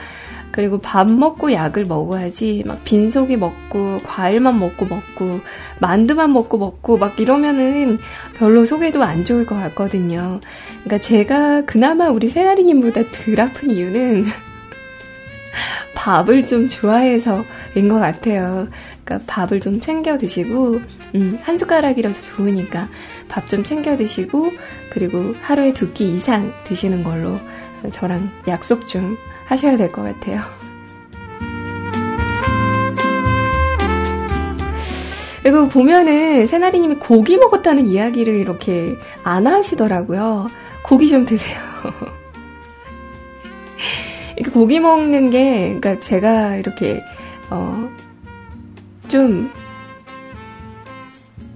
[0.54, 5.40] 그리고 밥 먹고 약을 먹어야지 막 빈속이 먹고 과일만 먹고 먹고
[5.80, 7.98] 만두만 먹고 먹고 막 이러면은
[8.36, 10.40] 별로 속에도 안 좋을 것 같거든요.
[10.84, 14.26] 그러니까 제가 그나마 우리 세나리님보다 덜 아픈 이유는
[15.96, 18.68] 밥을 좀 좋아해서인 것 같아요.
[19.04, 20.80] 그러니까 밥을 좀 챙겨 드시고
[21.16, 22.88] 음, 한 숟가락이라도 좋으니까
[23.28, 24.52] 밥 좀 챙겨 드시고
[24.90, 27.40] 그리고 하루에 두 끼 이상 드시는 걸로
[27.90, 29.16] 저랑 약속 좀
[29.54, 30.40] 하셔야 될 것 같아요.
[35.42, 40.48] 그리고 보면은 새나리님이 고기 먹었다는 이야기를 이렇게 안 하시더라고요.
[40.82, 41.60] 고기 좀 드세요.
[44.36, 47.04] 이렇게 고기 먹는 게, 그러니까 제가 이렇게
[47.50, 47.88] 어,
[49.06, 49.50] 좀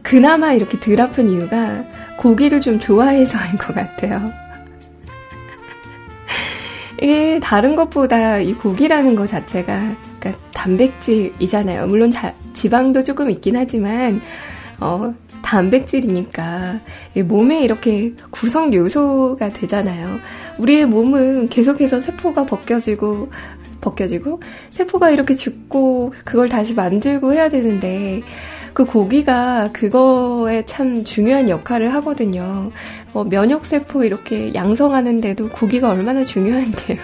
[0.02, 1.82] 그나마 이렇게 덜 아픈 이유가
[2.18, 4.30] 고기를 좀 좋아해서인 것 같아요.
[7.00, 11.86] 이게 다른 것보다 이 고기라는 것 자체가 그러니까 단백질이잖아요.
[11.86, 14.20] 물론 자, 지방도 조금 있긴 하지만
[14.80, 16.80] 어, 단백질이니까
[17.24, 20.18] 몸에 이렇게 구성 요소가 되잖아요.
[20.58, 23.30] 우리의 몸은 계속해서 세포가 벗겨지고
[23.80, 24.40] 벗겨지고
[24.70, 28.22] 세포가 이렇게 죽고 그걸 다시 만들고 해야 되는데
[28.78, 32.70] 그 고기가 그거에 참 중요한 역할을 하거든요.
[33.12, 36.98] 뭐 면역세포 이렇게 양성하는데도 고기가 얼마나 중요한데요.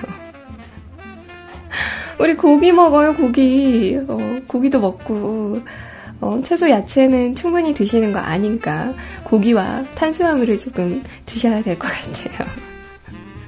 [2.21, 3.99] 우리 고기 먹어요, 고기.
[4.07, 4.17] 어,
[4.47, 5.63] 고기도 먹고.
[6.21, 8.95] 어, 채소 야채는 충분히 드시는 거 아니까
[9.25, 12.49] 고기와 탄수화물을 조금 드셔야 될 것 같아요.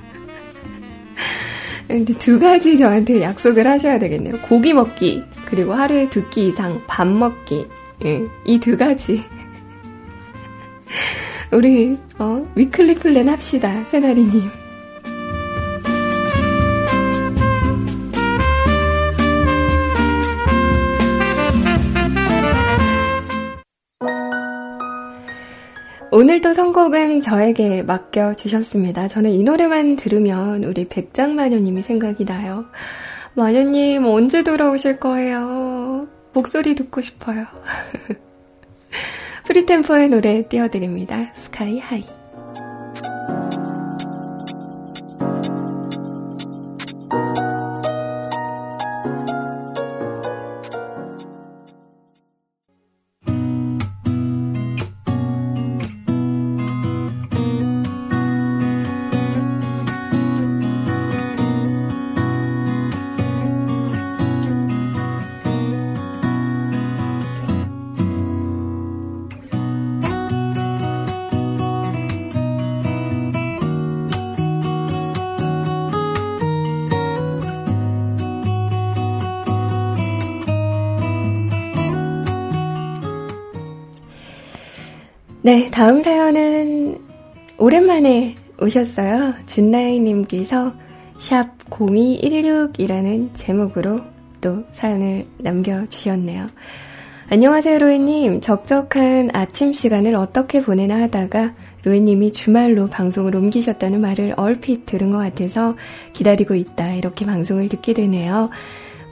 [1.86, 4.40] 근데 두 가지 저한테 약속을 하셔야 되겠네요.
[4.40, 7.68] 고기 먹기, 그리고 하루에 두 끼 이상 밥 먹기.
[8.04, 9.22] 예, 이 두 가지.
[11.52, 14.42] 우리, 어, weekly plan 합시다, 세나리님.
[26.10, 29.08] 오늘도 선곡은 저에게 맡겨주셨습니다.
[29.08, 32.64] 저는 이 노래만 들으면 우리 백장마녀님이 생각이 나요.
[33.34, 36.06] 마녀님, 언제 돌아오실 거예요?
[36.36, 37.46] 목소리 듣고 싶어요.
[39.48, 41.32] 프리템포의 노래 띄워드립니다.
[41.34, 42.04] Sky High.
[85.46, 86.98] 네, 다음 사연은
[87.56, 89.32] 오랜만에 오셨어요.
[89.46, 90.74] 준나이님께서
[91.20, 94.00] 샵 0216이라는 제목으로
[94.40, 96.48] 또 사연을 남겨주셨네요.
[97.30, 98.40] 안녕하세요, 로에님.
[98.40, 105.76] 적적한 아침 시간을 어떻게 보내나 하다가 로에님이 주말로 방송을 옮기셨다는 말을 얼핏 들은 것 같아서
[106.12, 106.94] 기다리고 있다.
[106.94, 108.50] 이렇게 방송을 듣게 되네요.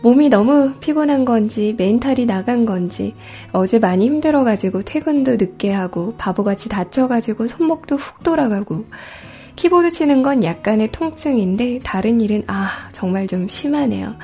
[0.05, 3.15] 몸이 너무 피곤한 건지 멘탈이 나간 건지
[3.53, 8.85] 어제 많이 힘들어가지고 퇴근도 늦게 하고 바보같이 다쳐가지고 손목도 훅 돌아가고
[9.57, 14.15] 키보드 치는 건 약간의 통증인데 다른 일은 아 정말 좀 심하네요.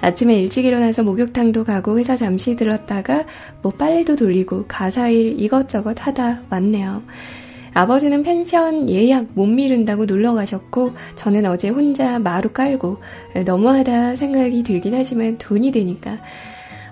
[0.00, 3.24] 아침에 일찍 일어나서 목욕탕도 가고 회사 잠시 들렀다가
[3.62, 7.00] 뭐 빨래도 돌리고 가사일 이것저것 하다 왔네요.
[7.74, 12.98] 아버지는 펜션 예약 못 미룬다고 놀러 가셨고, 저는 어제 혼자 마루 깔고,
[13.44, 16.18] 너무하다 생각이 들긴 하지만 돈이 되니까,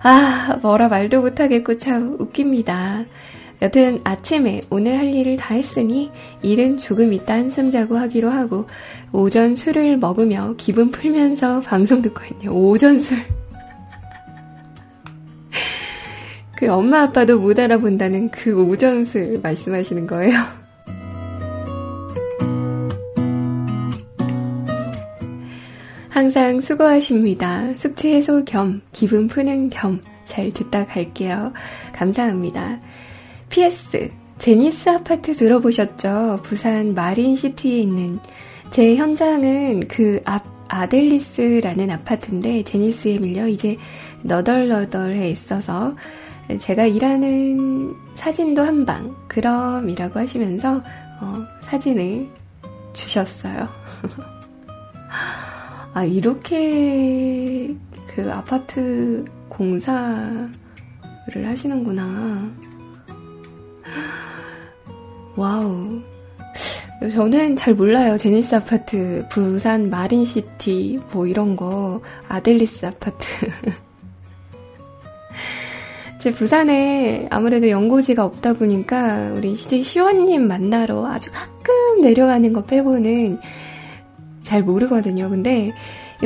[0.02, 3.04] 아, 뭐라 말도 못하겠고 참 웃깁니다.
[3.62, 6.10] 여튼 아침에 오늘 할 일을 다 했으니
[6.42, 8.66] 일은 조금 이따 한숨 자고 하기로 하고
[9.12, 12.52] 오전 술을 먹으며 기분 풀면서 방송 듣고 있네요.
[12.52, 13.18] 오전 술.
[16.56, 20.38] 그 엄마 아빠도 못 알아본다는 그 오전 술 말씀하시는 거예요.
[26.16, 27.76] 항상 수고하십니다.
[27.76, 31.52] 숙취 해소 겸 기분 푸는 겸 잘 듣다 갈게요.
[31.92, 32.80] 감사합니다.
[33.50, 36.40] PS 제니스 아파트 들어보셨죠?
[36.42, 38.18] 부산 마린시티에 있는
[38.70, 43.76] 제 현장은 그 앞 아델리스라는 아파트인데 제니스에 밀려 이제
[44.22, 45.94] 너덜너덜해 있어서
[46.58, 50.82] 제가 일하는 사진도 한 방 그럼이라고 하시면서
[51.20, 52.26] 어, 사진을
[52.94, 53.68] 주셨어요.
[55.96, 57.74] 아, 이렇게
[58.06, 60.50] 그 아파트 공사를
[61.42, 62.52] 하시는구나.
[65.36, 66.02] 와우.
[67.14, 68.18] 저는 잘 몰라요.
[68.18, 73.26] 제니스 아파트, 부산 마린시티, 뭐 이런 거, 아델리스 아파트.
[76.20, 83.40] 제 부산에 아무래도 연고지가 없다 보니까 우리 시원님 만나러 아주 가끔 내려가는 거 빼고는
[84.46, 85.28] 잘 모르거든요.
[85.28, 85.72] 근데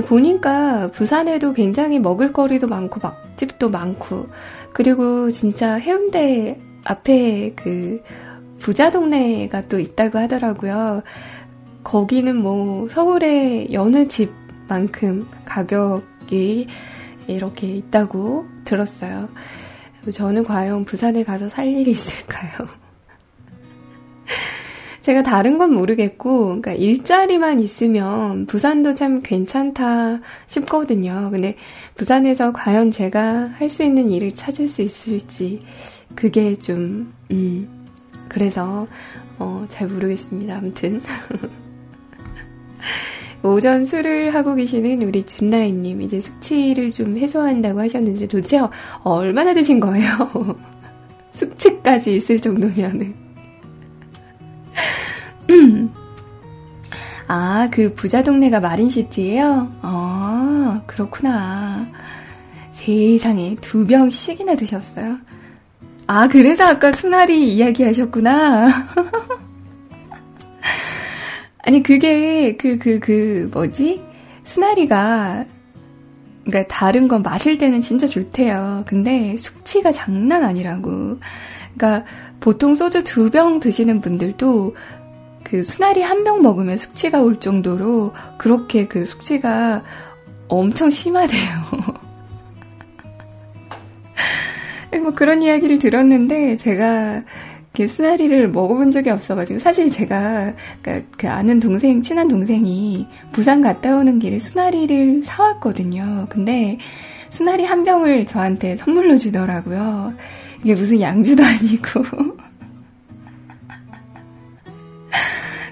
[0.07, 4.27] 보니까 부산에도 굉장히 먹을거리도 많고 맛집도 많고
[4.73, 8.03] 그리고 진짜 해운대 앞에 그
[8.59, 11.03] 부자 동네가 또 있다고 하더라고요.
[11.83, 16.69] 거기는 뭐 서울의 여느 집만큼 가격이
[17.27, 19.31] 이렇게 있다고 들었어요.
[20.13, 22.69] 저는 과연 부산에 가서 살 일이 있을까요?
[25.03, 31.29] 제가 다른 건 모르겠고, 그러니까 일자리만 있으면 부산도 참 괜찮다 싶거든요.
[31.31, 31.57] 근데
[31.97, 35.63] 부산에서 과연 제가 할 수 있는 일을 찾을 수 있을지,
[36.15, 37.69] 그게 좀, 음,
[38.29, 38.87] 그래서,
[39.39, 40.57] 어, 잘 모르겠습니다.
[40.59, 41.01] 아무튼.
[43.43, 48.61] 오전 술을 하고 계시는 우리 준나이님, 이제 숙취를 좀 해소한다고 하셨는데 도대체
[49.03, 50.07] 얼마나 드신 거예요?
[51.33, 53.15] 숙취까지 있을 정도면은.
[57.33, 59.73] 아, 그 부자 동네가 마린시티예요?
[59.83, 61.87] 아, 그렇구나.
[62.73, 65.17] 세상에 두 병씩이나 드셨어요?
[66.09, 68.67] 아, 그래서 아까 수나리 이야기하셨구나.
[71.63, 74.03] 아니, 그게, 그, 그, 그, 뭐지?
[74.43, 75.45] 수나리가,
[76.43, 78.83] 그니까 다른 건 마실 때는 진짜 좋대요.
[78.89, 81.21] 근데 숙취가 장난 아니라고.
[81.69, 82.05] 그니까
[82.41, 84.75] 보통 소주 두 병 드시는 분들도
[85.45, 89.83] 그 수나리 한 병 먹으면 숙취가 올 정도로 그렇게 그 숙취가
[90.49, 91.41] 엄청 심하대요.
[95.03, 97.23] 뭐 그런 이야기를 들었는데 제가
[97.73, 103.97] 그 수나리를 먹어본 적이 없어가지고 사실 제가 그러니까 그 아는 동생 친한 동생이 부산 갔다
[103.97, 106.27] 오는 길에 수나리를 사왔거든요.
[106.29, 106.79] 근데
[107.29, 110.13] 수나리 한 병을 저한테 선물로 주더라고요.
[110.63, 112.03] 이게 무슨 양주도 아니고.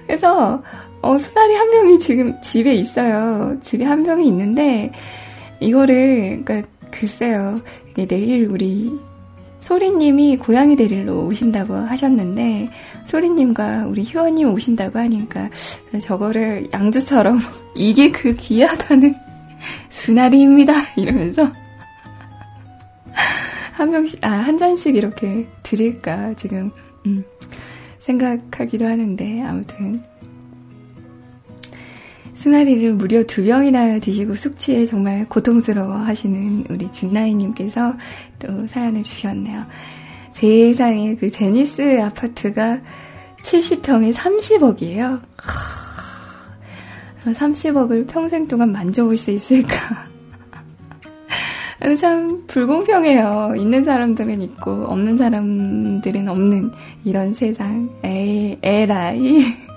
[0.07, 0.63] 그래서,
[1.03, 3.59] 어, 수다리 한 명이 지금 집에 있어요.
[3.63, 4.91] 집에 한 명이 있는데,
[5.61, 7.57] 이거를, 그니까, 글쎄요.
[7.91, 8.91] 이게 내일 우리
[9.61, 12.71] 소리님이 고양이 데리러 오신다고 하셨는데,
[13.05, 15.51] 소리님과 우리 효원님 오신다고 하니까,
[16.01, 17.39] 저거를 양주처럼,
[17.77, 19.15] 이게 그 귀하다는
[19.91, 20.73] 수나리입니다.
[20.97, 21.43] 이러면서,
[23.79, 26.73] 한 명씩, 아, 한 잔씩 이렇게 드릴까, 지금,
[27.07, 27.23] 음,
[28.01, 30.03] 생각하기도 하는데, 아무튼.
[32.35, 37.95] 수나리를 무려 두 병이나 드시고 숙취에 정말 고통스러워 하시는 우리 준나이님께서
[38.41, 39.65] 또 사연을 주셨네요.
[40.33, 42.81] 세상에 그 제니스 아파트가
[43.43, 45.21] 70평에 30억이에요.
[47.27, 50.18] 30억을 평생 동안 만져볼 수 있을까?
[51.97, 53.55] 참 불공평해요.
[53.57, 56.71] 있는 사람들은 있고 없는 사람들은 없는
[57.05, 57.89] 이런 세상.
[58.03, 59.69] 에이, 에라이.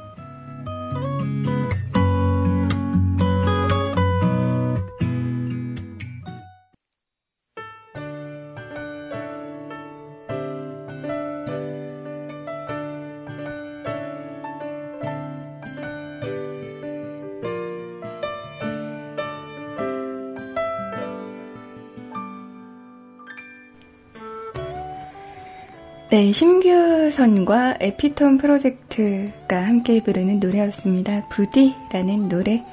[26.12, 31.30] 네, 심규선과 에피톤 프로젝트가 함께 부르는 노래였습니다.
[31.30, 32.66] 부디라는 노래.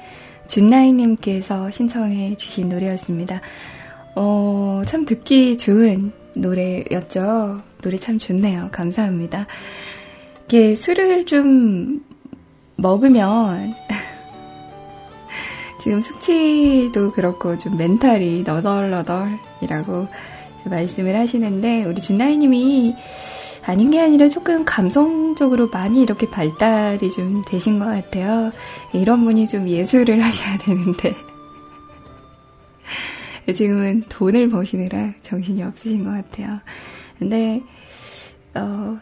[0.49, 3.39] 준라이님께서 신청해 주신 노래였습니다.
[4.17, 7.61] 어, 참 듣기 좋은 노래였죠.
[7.81, 8.67] 노래 참 좋네요.
[8.73, 9.47] 감사합니다.
[10.43, 12.03] 이게 술을 좀
[12.75, 13.73] 먹으면,
[15.81, 20.09] 지금 숙취도 그렇고 좀 멘탈이 너덜너덜이라고
[20.65, 22.95] 말씀을 하시는데 우리 준나이님이
[23.65, 28.51] 아닌 게 아니라 조금 감성적으로 많이 이렇게 발달이 좀 되신 것 같아요.
[28.93, 31.13] 이런 분이 좀 예술을 하셔야 되는데
[33.53, 36.59] 지금은 돈을 버시느라 정신이 없으신 것 같아요.
[37.17, 37.61] 근데
[38.55, 38.97] 어,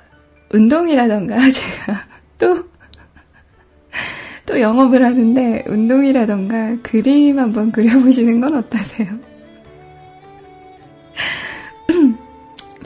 [0.52, 2.00] 운동이라던가 제가
[2.38, 9.08] 또또 영업을 하는데 운동이라던가 그림 한번 그려보시는 건 어떠세요?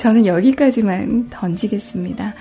[0.02, 2.34] 저는 여기까지만 던지겠습니다.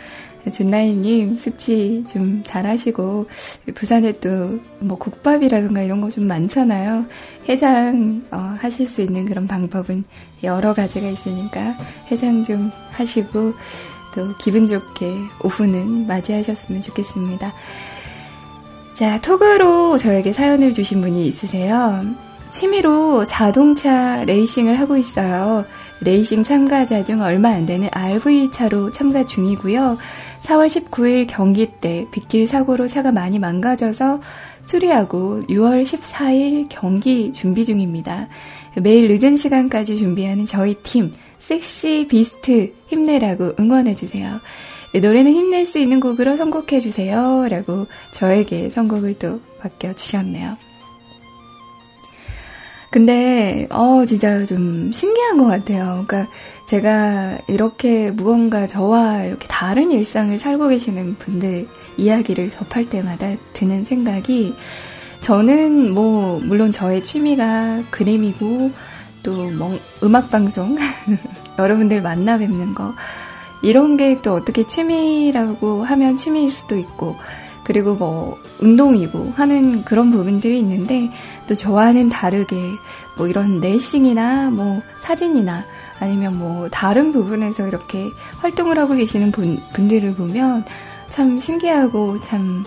[0.50, 3.26] 준라이님 숙취 좀 잘하시고
[3.74, 7.04] 부산에 또 뭐 국밥이라든가 이런 거 좀 많잖아요.
[7.50, 10.04] 해장 어, 하실 수 있는 그런 방법은
[10.42, 11.76] 여러 가지가 있으니까
[12.10, 13.52] 해장 좀 하시고
[14.14, 15.12] 또 기분 좋게
[15.44, 17.52] 오후는 맞이하셨으면 좋겠습니다.
[18.94, 22.06] 자, 톡으로 저에게 사연을 주신 분이 있으세요.
[22.50, 25.64] 취미로 자동차 레이싱을 하고 있어요.
[26.00, 29.98] 레이싱 참가자 중 얼마 안 되는 RV차로 참가 중이고요.
[30.42, 34.20] 4월 19일 경기 때 빗길 사고로 차가 많이 망가져서
[34.64, 38.28] 수리하고 6월 14일 경기 준비 중입니다.
[38.82, 44.40] 매일 늦은 시간까지 준비하는 저희 팀 섹시 비스트 힘내라고 응원해주세요.
[45.00, 47.48] 노래는 힘낼 수 있는 곡으로 선곡해주세요.
[47.48, 50.69] 라고 저에게 선곡을 또 맡겨주셨네요.
[52.90, 56.04] 근데, 어, 진짜 좀 신기한 것 같아요.
[56.06, 56.28] 그러니까
[56.66, 64.54] 제가 이렇게 무언가 저와 이렇게 다른 일상을 살고 계시는 분들 이야기를 접할 때마다 드는 생각이
[65.20, 68.72] 저는 뭐, 물론 저의 취미가 그림이고
[69.22, 70.76] 또 뭐, 음악 방송,
[71.58, 72.94] 여러분들 만나 뵙는 거,
[73.62, 77.16] 이런 게 또 어떻게 취미라고 하면 취미일 수도 있고,
[77.62, 81.10] 그리고 뭐 운동이고 하는 그런 부분들이 있는데
[81.50, 82.78] 또 저와는 다르게
[83.16, 85.64] 뭐 이런 레이싱이나 뭐 사진이나
[85.98, 90.64] 아니면 뭐 다른 부분에서 이렇게 활동을 하고 계시는 분, 분들을 보면
[91.08, 92.64] 참 신기하고 참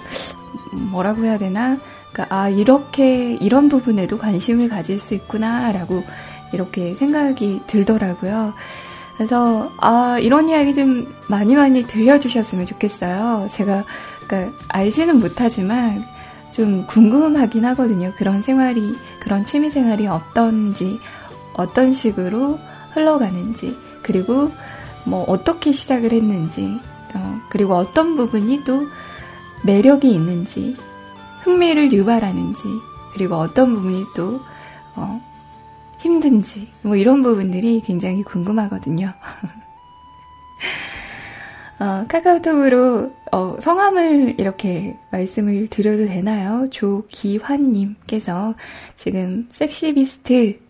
[0.92, 1.78] 뭐라고 해야 되나?
[2.12, 6.04] 그러니까 아 이렇게 이런 부분에도 관심을 가질 수 있구나라고
[6.52, 8.54] 이렇게 생각이 들더라고요.
[9.16, 13.48] 그래서 아 이런 이야기 좀 많이 많이 들려주셨으면 좋겠어요.
[13.50, 13.86] 제가
[14.28, 16.06] 그러니까 알지는 못하지만
[16.54, 18.14] 좀 궁금하긴 하거든요.
[18.16, 21.00] 그런 생활이, 그런 취미 생활이 어떤지,
[21.54, 22.60] 어떤 식으로
[22.92, 24.52] 흘러가는지, 그리고
[25.06, 26.80] 뭐 어떻게 시작을 했는지,
[27.16, 28.88] 어, 그리고 어떤 부분이 또
[29.66, 30.78] 매력이 있는지,
[31.42, 32.64] 흥미를 유발하는지,
[33.14, 34.40] 그리고 어떤 부분이 또,
[34.96, 35.22] 어,
[35.98, 39.14] 힘든지, 뭐 이런 부분들이 굉장히 궁금하거든요.
[41.84, 46.70] 어, 카카오톡으로 어, 성함을 이렇게 말씀을 드려도 되나요?
[46.70, 48.56] 조기환님께서
[48.96, 50.62] 지금 섹시비스트와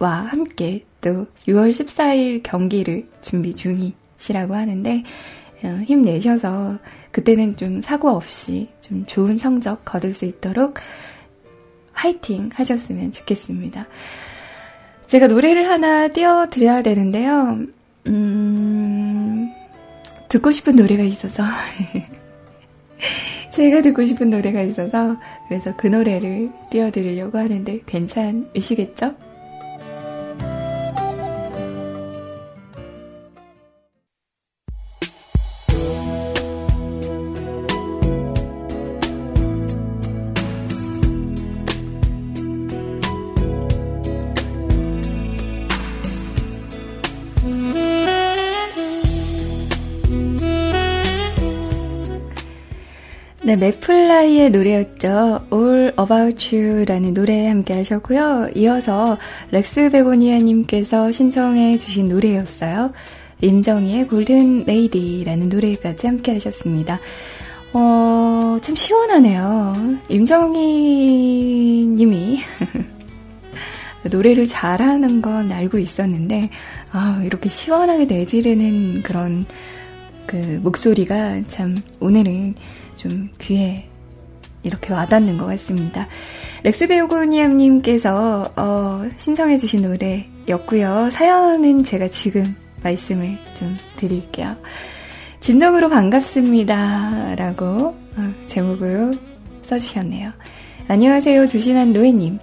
[0.00, 5.04] 함께 또 6월 14일 경기를 준비 중이시라고 하는데
[5.62, 6.78] 어, 힘내셔서
[7.12, 10.80] 그때는 좀 사고 없이 좀 좋은 성적 거둘 수 있도록
[11.92, 13.86] 화이팅 하셨으면 좋겠습니다.
[15.06, 17.56] 제가 노래를 하나 띄워드려야 되는데요.
[18.08, 18.55] 음,
[20.36, 21.42] 듣고 싶은 노래가 있어서
[23.50, 25.16] 제가 듣고 싶은 노래가 있어서
[25.48, 29.14] 그래서 그 노래를 띄워드리려고 하는데 괜찮으시겠죠?
[53.46, 55.46] 네, 맥플라이의 노래였죠.
[55.52, 58.48] All About You라는 노래 함께 하셨고요.
[58.56, 59.16] 이어서
[59.52, 62.90] 렉스 베고니아님께서 신청해 주신 노래였어요.
[63.40, 66.98] 임정희의 Golden Lady라는 노래까지 함께 하셨습니다.
[67.72, 69.96] 어, 참 시원하네요.
[70.08, 72.40] 임정희 님이
[74.10, 76.50] 노래를 잘하는 건 알고 있었는데,
[76.90, 79.46] 아, 이렇게 시원하게 내지르는 그런
[80.26, 82.56] 그 목소리가 참 오늘은
[82.96, 83.88] 좀 귀에
[84.62, 86.08] 이렇게 와닿는 것 같습니다.
[86.64, 91.10] 렉스 베고니아님께서 어, 신청해주신 노래였고요.
[91.12, 94.56] 사연은 제가 지금 말씀을 좀 드릴게요.
[95.40, 97.36] 진정으로 반갑습니다.
[97.36, 99.12] 라고 어, 제목으로
[99.62, 100.32] 써주셨네요.
[100.88, 101.46] 안녕하세요.
[101.46, 102.38] 조신한 로엔님.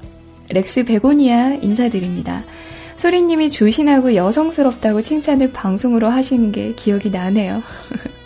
[0.49, 2.43] 렉스 베고니아 인사드립니다.
[2.97, 7.61] 소리님이 조신하고 여성스럽다고 칭찬을 방송으로 하시는 게 기억이 나네요.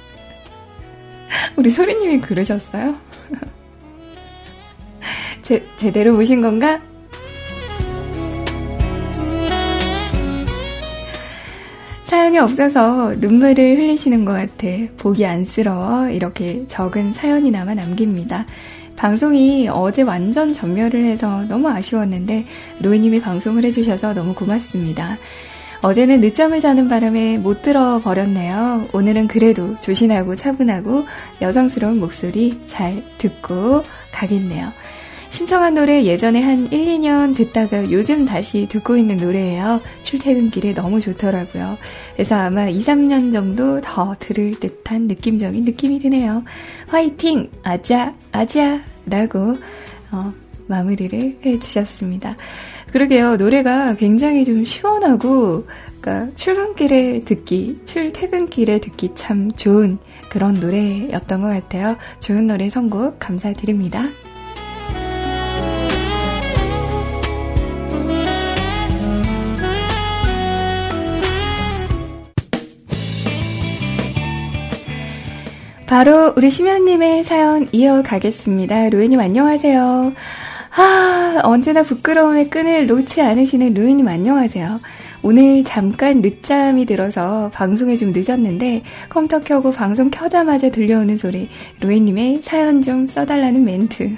[1.55, 2.95] 우리 소리님이 그러셨어요?
[5.41, 6.79] 제, 제대로 보신 건가?
[12.03, 14.67] 사연이 없어서 눈물을 흘리시는 것 같아
[14.97, 18.45] 보기 안쓰러워 이렇게 적은 사연이나마 남깁니다.
[18.95, 22.45] 방송이 어제 완전 전멸을 해서 너무 아쉬웠는데
[22.81, 25.17] 로이님이 방송을 해주셔서 너무 고맙습니다.
[25.81, 28.87] 어제는 늦잠을 자는 바람에 못 들어 버렸네요.
[28.93, 31.05] 오늘은 그래도 조신하고 차분하고
[31.41, 34.71] 여성스러운 목소리 잘 듣고 가겠네요.
[35.29, 39.81] 신청한 노래 예전에 한 1, 2년 듣다가 요즘 다시 듣고 있는 노래예요.
[40.03, 41.77] 출퇴근길에 너무 좋더라고요.
[42.13, 46.43] 그래서 아마 2, 3년 정도 더 들을 듯한 느낌적인 느낌이 드네요.
[46.87, 47.51] 화이팅!
[47.61, 48.15] 아자!
[48.31, 48.81] 아자!
[49.05, 49.57] 라고
[50.11, 50.33] 어,
[50.67, 52.35] 마무리를 해주셨습니다.
[52.97, 53.35] 그러게요.
[53.35, 55.67] 노래가 굉장히 좀 시원하고,
[56.01, 61.95] 그러니까 출근길에 듣기, 출퇴근길에 듣기 참 좋은 그런 노래였던 것 같아요.
[62.19, 64.05] 좋은 노래 선곡 감사드립니다.
[75.85, 78.89] 바로 우리 심연님의 사연 이어가겠습니다.
[78.89, 80.13] 루이님 안녕하세요.
[80.79, 84.79] 아, 언제나 부끄러움의 끈을 놓지 않으시는 루이님 안녕하세요.
[85.23, 91.49] 오늘 잠깐 늦잠이 들어서 방송에 좀 늦었는데 컴퓨터 켜고 방송 켜자마자 들려오는 소리
[91.81, 94.07] 루이님의 사연 좀 써달라는 멘트.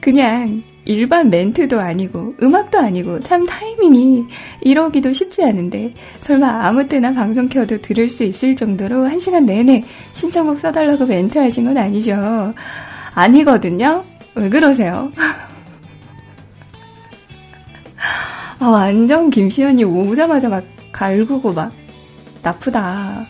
[0.00, 4.24] 그냥 일반 멘트도 아니고 음악도 아니고 참 타이밍이
[4.62, 9.84] 이러기도 쉽지 않은데 설마 아무 때나 방송 켜도 들을 수 있을 정도로 한 시간 내내
[10.14, 12.54] 신청곡 써달라고 멘트 하신 건 아니죠.
[13.14, 14.04] 아니거든요.
[14.34, 15.12] 왜 그러세요?
[18.58, 21.72] 아, 완전 김시연이 오자마자 막 갈구고 막
[22.42, 23.26] 나쁘다.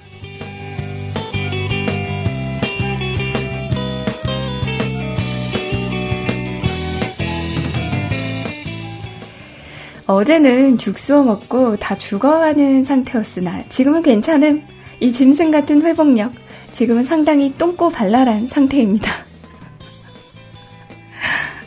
[10.06, 14.64] 어제는 죽수어 먹고 다 죽어가는 상태였으나 지금은 괜찮음.
[14.98, 16.32] 이 짐승 같은 회복력.
[16.72, 19.29] 지금은 상당히 똥꼬 발랄한 상태입니다.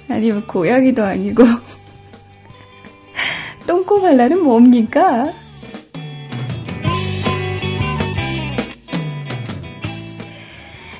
[0.09, 1.43] 아니, 뭐, 고양이도 아니고.
[3.67, 5.31] 똥꼬 발랄은 뭡니까?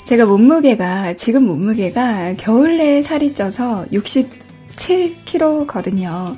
[0.06, 6.38] 제가 몸무게가, 지금 몸무게가 겨울 내에 살이 쪄서 67kg거든요.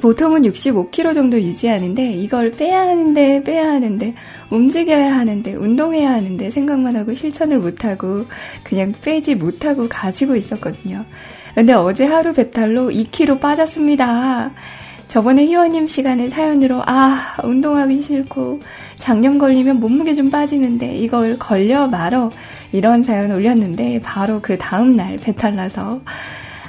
[0.00, 4.14] 보통은 65kg 정도 유지하는데 이걸 빼야 하는데 빼야 하는데
[4.50, 8.24] 움직여야 하는데 운동해야 하는데 생각만 하고 실천을 못하고
[8.62, 11.04] 그냥 빼지 못하고 가지고 있었거든요.
[11.54, 14.50] 근데 어제 하루 배탈로 2kg 빠졌습니다.
[15.08, 18.60] 저번에 희원님 시간에 사연으로 아 운동하기 싫고
[18.94, 22.30] 작년 걸리면 몸무게 좀 빠지는데 이걸 걸려 말어
[22.72, 26.00] 이런 사연 올렸는데 바로 그 다음날 배탈나서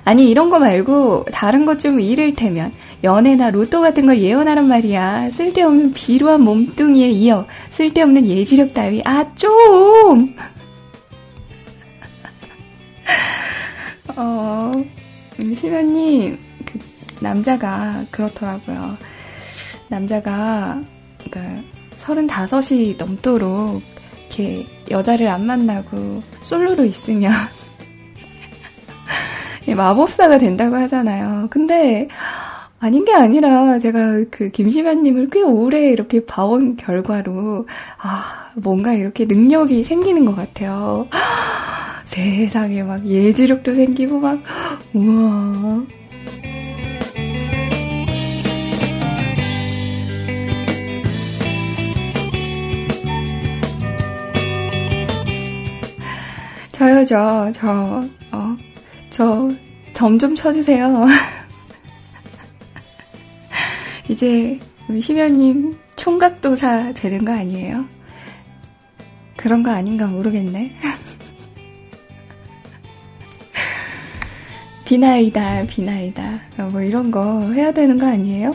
[0.03, 2.71] 아니 이런 거 말고 다른 것 좀 이를테면
[3.03, 5.29] 연애나 로또 같은 걸 예언하란 말이야.
[5.31, 10.33] 쓸데없는 비루한 몸뚱이에 이어 쓸데없는 예지력 따위 아 좀.
[14.21, 14.71] 어
[15.39, 16.79] 음, 시면님 그
[17.23, 18.97] 남자가 그렇더라고요.
[19.87, 20.79] 남자가
[21.17, 21.63] 그러니까
[21.97, 23.81] 서른다섯이 넘도록
[24.19, 27.31] 이렇게 여자를 안 만나고 솔로로 있으면
[29.75, 31.47] 마법사가 된다고 하잖아요.
[31.49, 32.07] 근데
[32.79, 37.67] 아닌 게 아니라 제가 그 김시만님을 꽤 오래 이렇게 봐온 결과로
[37.97, 41.07] 아 뭔가 이렇게 능력이 생기는 것 같아요.
[42.11, 44.43] 세상에 막 예지력도 생기고 막
[44.93, 45.85] 우와
[56.73, 58.57] 저요, 저, 저, 어,
[59.09, 59.49] 저,
[59.93, 61.05] 점 좀 쳐주세요.
[64.09, 64.59] 이제,
[64.99, 67.85] 심연님 총각도사 되는 거 아니에요?
[69.37, 70.73] 그런 거 아닌가 모르겠네.
[74.91, 76.41] 비나이다, 비나이다.
[76.69, 78.53] 뭐 이런 거 해야 되는 거 아니에요?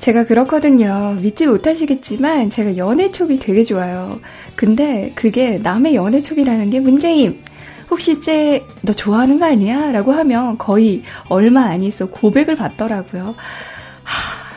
[0.00, 1.18] 제가 그렇거든요.
[1.20, 4.18] 믿지 못하시겠지만 제가 연애 촉이 되게 좋아요.
[4.56, 7.40] 근데 그게 남의 연애 촉이라는 게 문제임.
[7.88, 9.92] 혹시 쟤 너 좋아하는 거 아니야?
[9.92, 13.36] 라고 하면 거의 얼마 안 있어 고백을 받더라고요.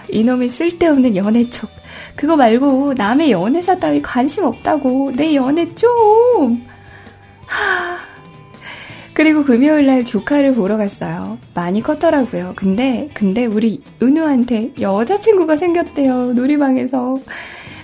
[0.09, 1.69] 하, 이놈의 쓸데없는 연애 촉.
[2.15, 5.13] 그거 말고 남의 연애사 따위 관심 없다고.
[5.15, 6.67] 내 연애 좀.
[7.45, 7.97] 하,
[9.13, 11.37] 그리고 금요일 날 조카를 보러 갔어요.
[11.53, 12.53] 많이 컸더라고요.
[12.55, 16.33] 근데, 근데 우리 은우한테 여자친구가 생겼대요.
[16.33, 17.17] 놀이방에서.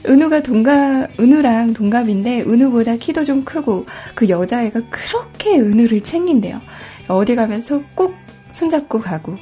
[0.07, 6.61] 은우가 동갑, 은우랑 동갑인데, 은우보다 키도 좀 크고, 그 여자애가 그렇게 은우를 챙긴대요.
[7.07, 8.13] 어디 가면서 꼭
[8.51, 9.33] 손잡고 가고.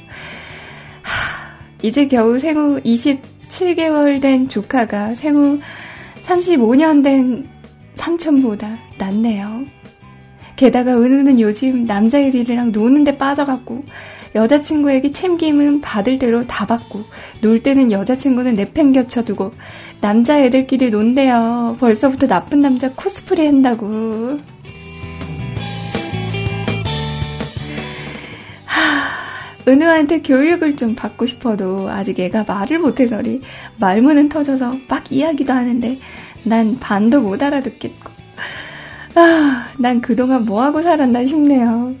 [1.02, 1.43] 하,
[1.84, 5.60] 이제 겨우 생후 27개월 된 조카가 생후
[6.24, 7.46] 35년 된
[7.96, 9.66] 삼촌보다 낫네요.
[10.56, 13.84] 게다가 은우는 요즘 남자애들이랑 노는데 빠져갖고
[14.34, 17.04] 여자친구에게 챙김은 받을 대로 다 받고
[17.42, 19.52] 놀 때는 여자친구는 내팽겨쳐두고
[20.00, 21.76] 남자애들끼리 논대요.
[21.78, 24.38] 벌써부터 나쁜 남자 코스프레 한다고.
[29.66, 33.40] 은우한테 교육을 좀 받고 싶어도 아직 애가 말을 못해서리
[33.78, 35.98] 말문은 터져서 막 이야기도 하는데
[36.42, 38.10] 난 반도 못 알아듣겠고
[39.16, 41.94] 아, 난 그동안 뭐하고 살았나 싶네요.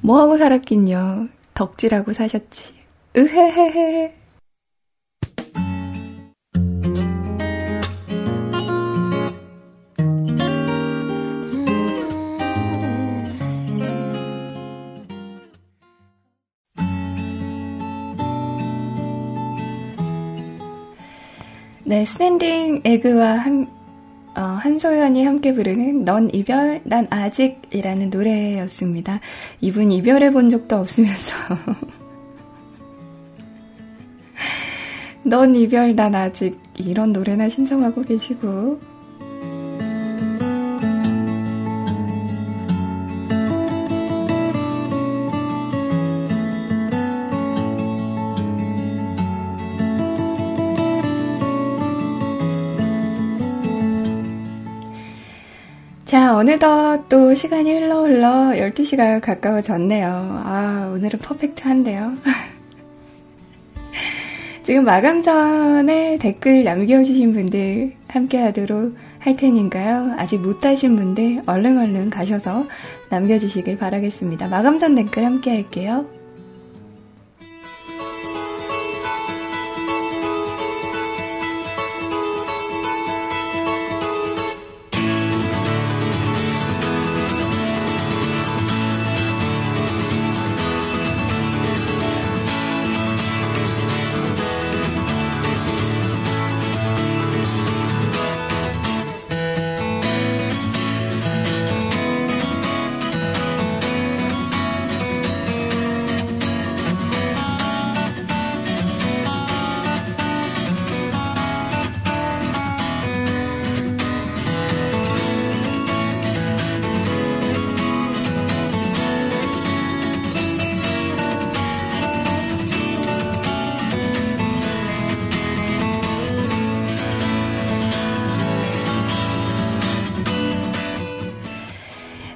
[0.00, 1.28] 뭐하고 살았긴요.
[1.52, 2.77] 덕질하고 사셨지.
[3.18, 4.12] 으헤헤헤.
[21.84, 23.66] 네, 스탠딩 에그와 한,
[24.36, 29.18] 어, 한소연이 함께 부르는 넌 이별, 난 아직이라는 노래였습니다.
[29.60, 31.34] 이분 이별해 본 적도 없으면서.
[35.28, 38.80] 넌 이별, 난 아직 이런 노래나 신청하고 계시고.
[56.06, 60.08] 자, 어느덧 또 시간이 흘러 흘러 12시가 가까워졌네요.
[60.08, 62.16] 아, 오늘은 퍼펙트한데요.
[64.68, 70.16] 지금 마감 전에 댓글 남겨주신 분들 함께 하도록 할 테니까요.
[70.18, 72.66] 아직 못 하신 분들 얼른 얼른 가셔서
[73.08, 74.48] 남겨주시길 바라겠습니다.
[74.48, 76.17] 마감 전 댓글 함께 할게요.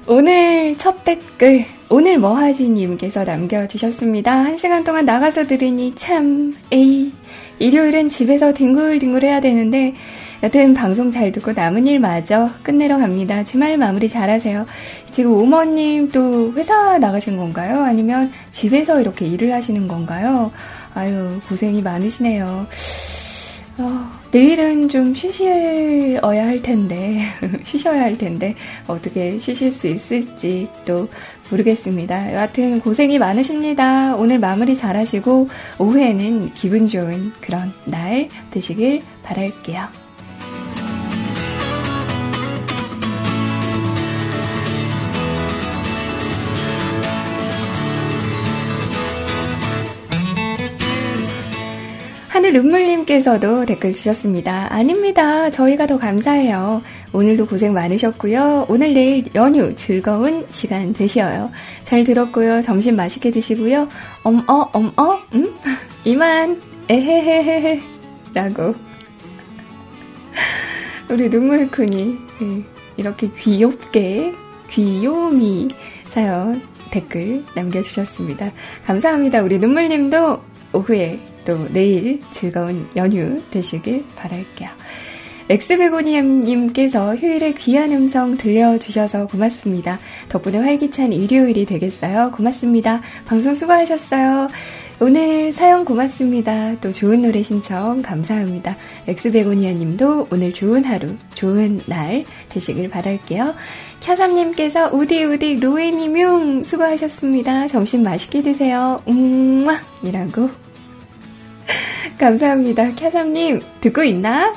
[0.05, 4.33] 오늘 첫 댓글, 오늘 뭐 하지님께서 남겨주셨습니다.
[4.33, 7.13] 한 시간 동안 나가서 들으니 참, 에이,
[7.59, 9.93] 일요일은 집에서 뒹굴뒹굴 해야 되는데,
[10.43, 13.45] 여튼 방송 잘 듣고 남은 일 마저 끝내러 갑니다.
[13.45, 14.65] 주말 마무리 잘 하세요.
[15.09, 17.81] 지금 오머님 또 회사 나가신 건가요?
[17.81, 20.51] 아니면 집에서 이렇게 일을 하시는 건가요?
[20.95, 22.67] 아유, 고생이 많으시네요.
[23.77, 27.21] 어, 내일은 좀 쉬셔야 할 텐데,
[27.63, 28.55] 쉬셔야 할 텐데,
[28.87, 31.07] 어떻게 쉬실 수 있을지 또
[31.49, 32.33] 모르겠습니다.
[32.33, 34.15] 여하튼 고생이 많으십니다.
[34.15, 35.47] 오늘 마무리 잘 하시고,
[35.79, 40.02] 오후에는 기분 좋은 그런 날 되시길 바랄게요.
[52.53, 54.71] 눈물님께서도 댓글 주셨습니다.
[54.71, 55.49] 아닙니다.
[55.49, 56.83] 저희가 더 감사해요.
[57.11, 58.67] 오늘도 고생 많으셨고요.
[58.69, 61.51] 오늘 내일 연휴 즐거운 시간 되시어요.
[61.83, 62.61] 잘 들었고요.
[62.61, 63.89] 점심 맛있게 드시고요.
[64.23, 65.51] 엄어 엄어 음
[66.05, 67.79] 이만 에헤헤헤헤
[68.33, 68.75] 라고
[71.09, 72.63] 우리 눈물꾼이 네,
[72.97, 74.33] 이렇게 귀엽게
[74.69, 75.69] 귀요미
[76.05, 78.51] 사연 댓글 남겨주셨습니다.
[78.85, 79.41] 감사합니다.
[79.41, 80.41] 우리 눈물님도
[80.73, 84.69] 오후에 또 내일 즐거운 연휴 되시길 바랄게요.
[85.49, 89.99] 엑스베고니엠님께서 휴일에 귀한 음성 들려주셔서 고맙습니다.
[90.29, 92.31] 덕분에 활기찬 일요일이 되겠어요.
[92.31, 93.01] 고맙습니다.
[93.25, 94.47] 방송 수고하셨어요.
[95.01, 96.79] 오늘 사연 고맙습니다.
[96.79, 98.77] 또 좋은 노래 신청 감사합니다.
[99.07, 103.53] 엑스베고니아 님도 오늘 좋은 하루, 좋은 날 되시길 바랄게요.
[103.99, 107.67] 캬삼님께서 우디 우디 로에니뮴 수고하셨습니다.
[107.67, 109.01] 점심 맛있게 드세요.
[109.09, 110.62] 음마 이라고
[112.17, 112.89] 감사합니다.
[112.89, 114.53] 캬삼님, 듣고 있나?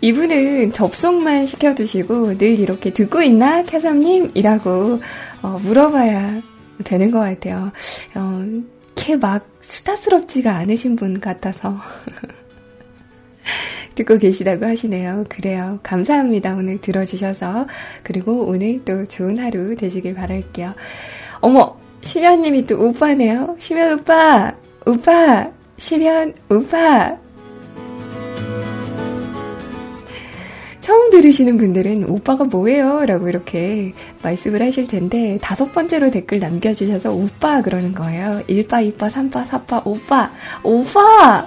[0.00, 3.62] 이분은 접속만 시켜두시고 늘 이렇게 듣고 있나?
[3.64, 4.36] 캬삼님?
[4.36, 5.00] 이라고
[5.42, 6.40] 어, 물어봐야
[6.84, 7.72] 되는 것 같아요.
[8.14, 8.44] 어,
[8.94, 11.76] 걔막 수다스럽지가 않으신 분 같아서.
[13.96, 15.24] 듣고 계시다고 하시네요.
[15.28, 15.80] 그래요.
[15.82, 16.54] 감사합니다.
[16.54, 17.66] 오늘 들어주셔서.
[18.04, 20.74] 그리고 오늘 또 좋은 하루 되시길 바랄게요.
[21.40, 23.56] 어머, 심연님이 또 오빠네요.
[23.58, 24.52] 심연 오빠,
[24.86, 27.16] 오빠, 심연 오빠.
[30.80, 33.04] 처음 들으시는 분들은 오빠가 뭐예요?
[33.04, 38.40] 라고 이렇게 말씀을 하실 텐데, 다섯 번째로 댓글 남겨주셔서 오빠 그러는 거예요.
[38.48, 40.30] 1빠, 2빠, 3빠, 4빠, 오빠,
[40.62, 41.46] 오빠!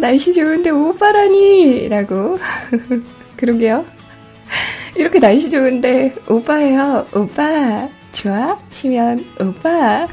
[0.00, 1.88] 날씨 좋은데 오빠라니!
[1.88, 2.38] 라고.
[3.36, 3.84] 그러게요.
[4.96, 7.06] 이렇게 날씨 좋은데 오빠예요.
[7.14, 7.88] 오빠.
[8.12, 8.58] 좋아?
[8.70, 10.08] 시면 오빠.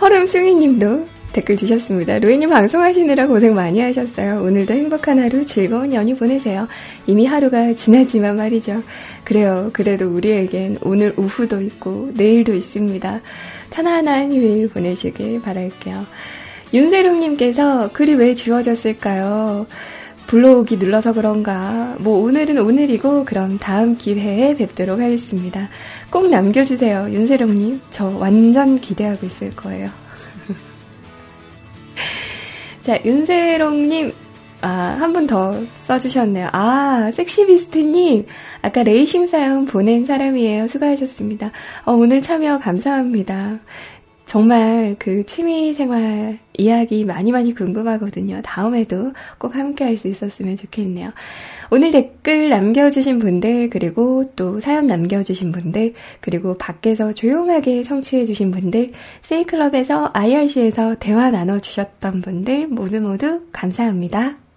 [0.00, 2.18] 허름승희 님도 댓글 주셨습니다.
[2.18, 4.42] 로이님 방송하시느라 고생 많이 하셨어요.
[4.42, 6.66] 오늘도 행복한 하루, 즐거운 연휴 보내세요.
[7.06, 8.82] 이미 하루가 지났지만 말이죠.
[9.22, 9.70] 그래요.
[9.72, 13.20] 그래도 우리에겐 오늘 오후도 있고 내일도 있습니다.
[13.70, 16.06] 편안한 휴일 보내시길 바랄게요.
[16.74, 19.68] 윤세롱님께서 글이 왜 지워졌을까요?
[20.26, 21.94] 블로그기 눌러서 그런가.
[22.00, 25.68] 뭐 오늘은 오늘이고 그럼 다음 기회에 뵙도록 하겠습니다.
[26.10, 27.10] 꼭 남겨주세요.
[27.12, 27.80] 윤세롱님.
[27.90, 29.88] 저 완전 기대하고 있을 거예요.
[32.88, 34.12] 자, 윤세롱님,
[34.62, 36.48] 아, 한 분 더 써주셨네요.
[36.52, 38.24] 아, 섹시비스트님,
[38.62, 40.68] 아까 레이싱 사연 보낸 사람이에요.
[40.68, 41.50] 수고하셨습니다.
[41.84, 43.58] 어, 오늘 참여 감사합니다.
[44.28, 48.42] 정말 그 취미 생활 이야기 많이 많이 궁금하거든요.
[48.44, 51.10] 다음에도 꼭 함께 할 수 있었으면 좋겠네요.
[51.70, 60.10] 오늘 댓글 남겨주신 분들, 그리고 또 사연 남겨주신 분들, 그리고 밖에서 조용하게 청취해주신 분들, 세이클럽에서
[60.12, 64.47] IRC에서 대화 나눠주셨던 분들 모두 모두 감사합니다.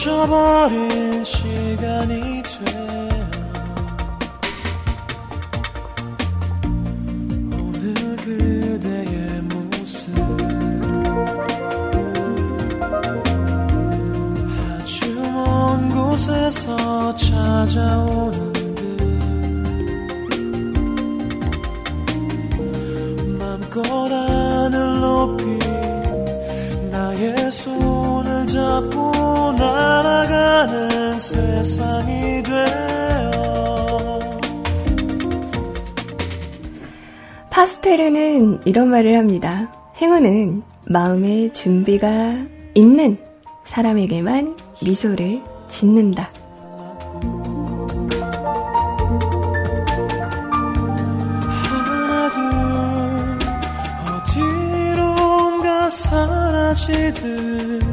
[0.00, 2.42] 멈춰버린 시간이
[8.80, 9.04] 돼
[15.92, 18.96] 곳에서 찾아오는 듯
[23.38, 25.58] 맘껏 하늘 높이
[26.90, 29.19] 나의 손을 잡고
[30.02, 34.20] 날아가는 세상이 되어
[37.50, 39.70] 파스텔에는 이런 말을 합니다.
[40.00, 42.34] 행운은 마음의 준비가
[42.74, 43.18] 있는
[43.64, 46.30] 사람에게만 미소를 짓는다.
[51.68, 53.38] 하나 둘
[54.14, 57.89] 어디론가 사라지듯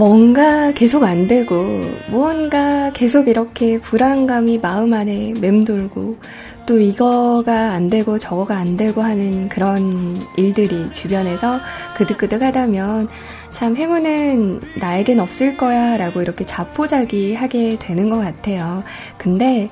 [0.00, 1.62] 뭔가 계속 안 되고,
[2.08, 6.16] 무언가 계속 이렇게 불안감이 마음 안에 맴돌고,
[6.64, 11.60] 또 이거가 안 되고 저거가 안 되고 하는 그런 일들이 주변에서
[11.98, 13.08] 그득그득 하다면,
[13.50, 18.82] 참 행운은 나에겐 없을 거야 라고 이렇게 자포자기 하게 되는 것 같아요.
[19.18, 19.68] 근데,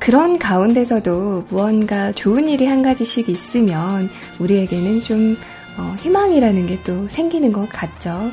[0.00, 5.36] 그런 가운데서도 무언가 좋은 일이 한 가지씩 있으면 우리에게는 좀
[5.78, 8.32] 어, 희망이라는 게 또 생기는 것 같죠.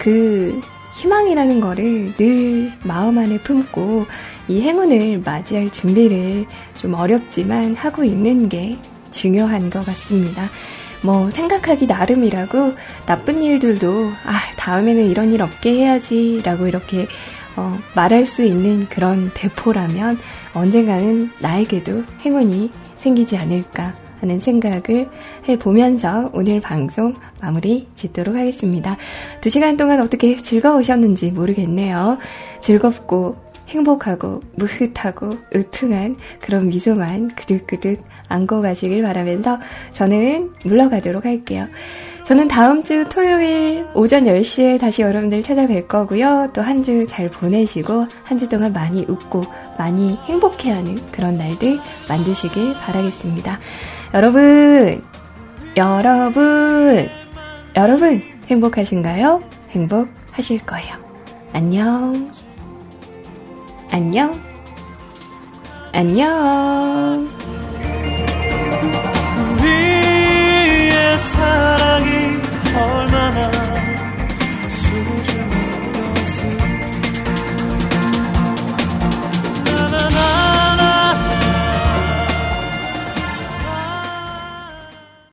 [0.00, 0.58] 그
[0.94, 4.06] 희망이라는 거를 늘 마음 안에 품고
[4.48, 8.76] 이 행운을 맞이할 준비를 좀 어렵지만 하고 있는 게
[9.10, 10.48] 중요한 것 같습니다.
[11.02, 12.74] 뭐 생각하기 나름이라고
[13.06, 17.06] 나쁜 일들도 아 다음에는 이런 일 없게 해야지라고 이렇게
[17.56, 20.18] 어, 말할 수 있는 그런 배포라면
[20.54, 25.08] 언젠가는 나에게도 행운이 생기지 않을까 하는 생각을
[25.48, 28.96] 해보면서 오늘 방송 마무리 짓도록 하겠습니다.
[29.40, 32.18] 두 시간 동안 어떻게 즐거우셨는지 모르겠네요.
[32.60, 33.36] 즐겁고
[33.68, 39.58] 행복하고 무흐하고 으퉁한 그런 미소만 그득그득 안고 가시길 바라면서
[39.92, 41.66] 저는 물러가도록 할게요.
[42.24, 46.50] 저는 다음 주 토요일 오전 10시에 다시 여러분들 찾아뵐 거고요.
[46.52, 49.42] 또 한 주 잘 보내시고 한 주 동안 많이 웃고
[49.78, 51.78] 많이 행복해하는 그런 날들
[52.08, 53.58] 만드시길 바라겠습니다.
[54.14, 55.02] 여러분,
[55.76, 57.08] 여러분,
[57.76, 59.42] 여러분, 행복하신가요?
[59.70, 60.96] 행복하실 거예요.
[61.52, 62.32] 안녕.
[63.92, 64.40] 안녕.
[65.92, 67.28] 안녕.
[69.56, 72.06] 우리의 사랑이
[72.76, 73.79] 얼마나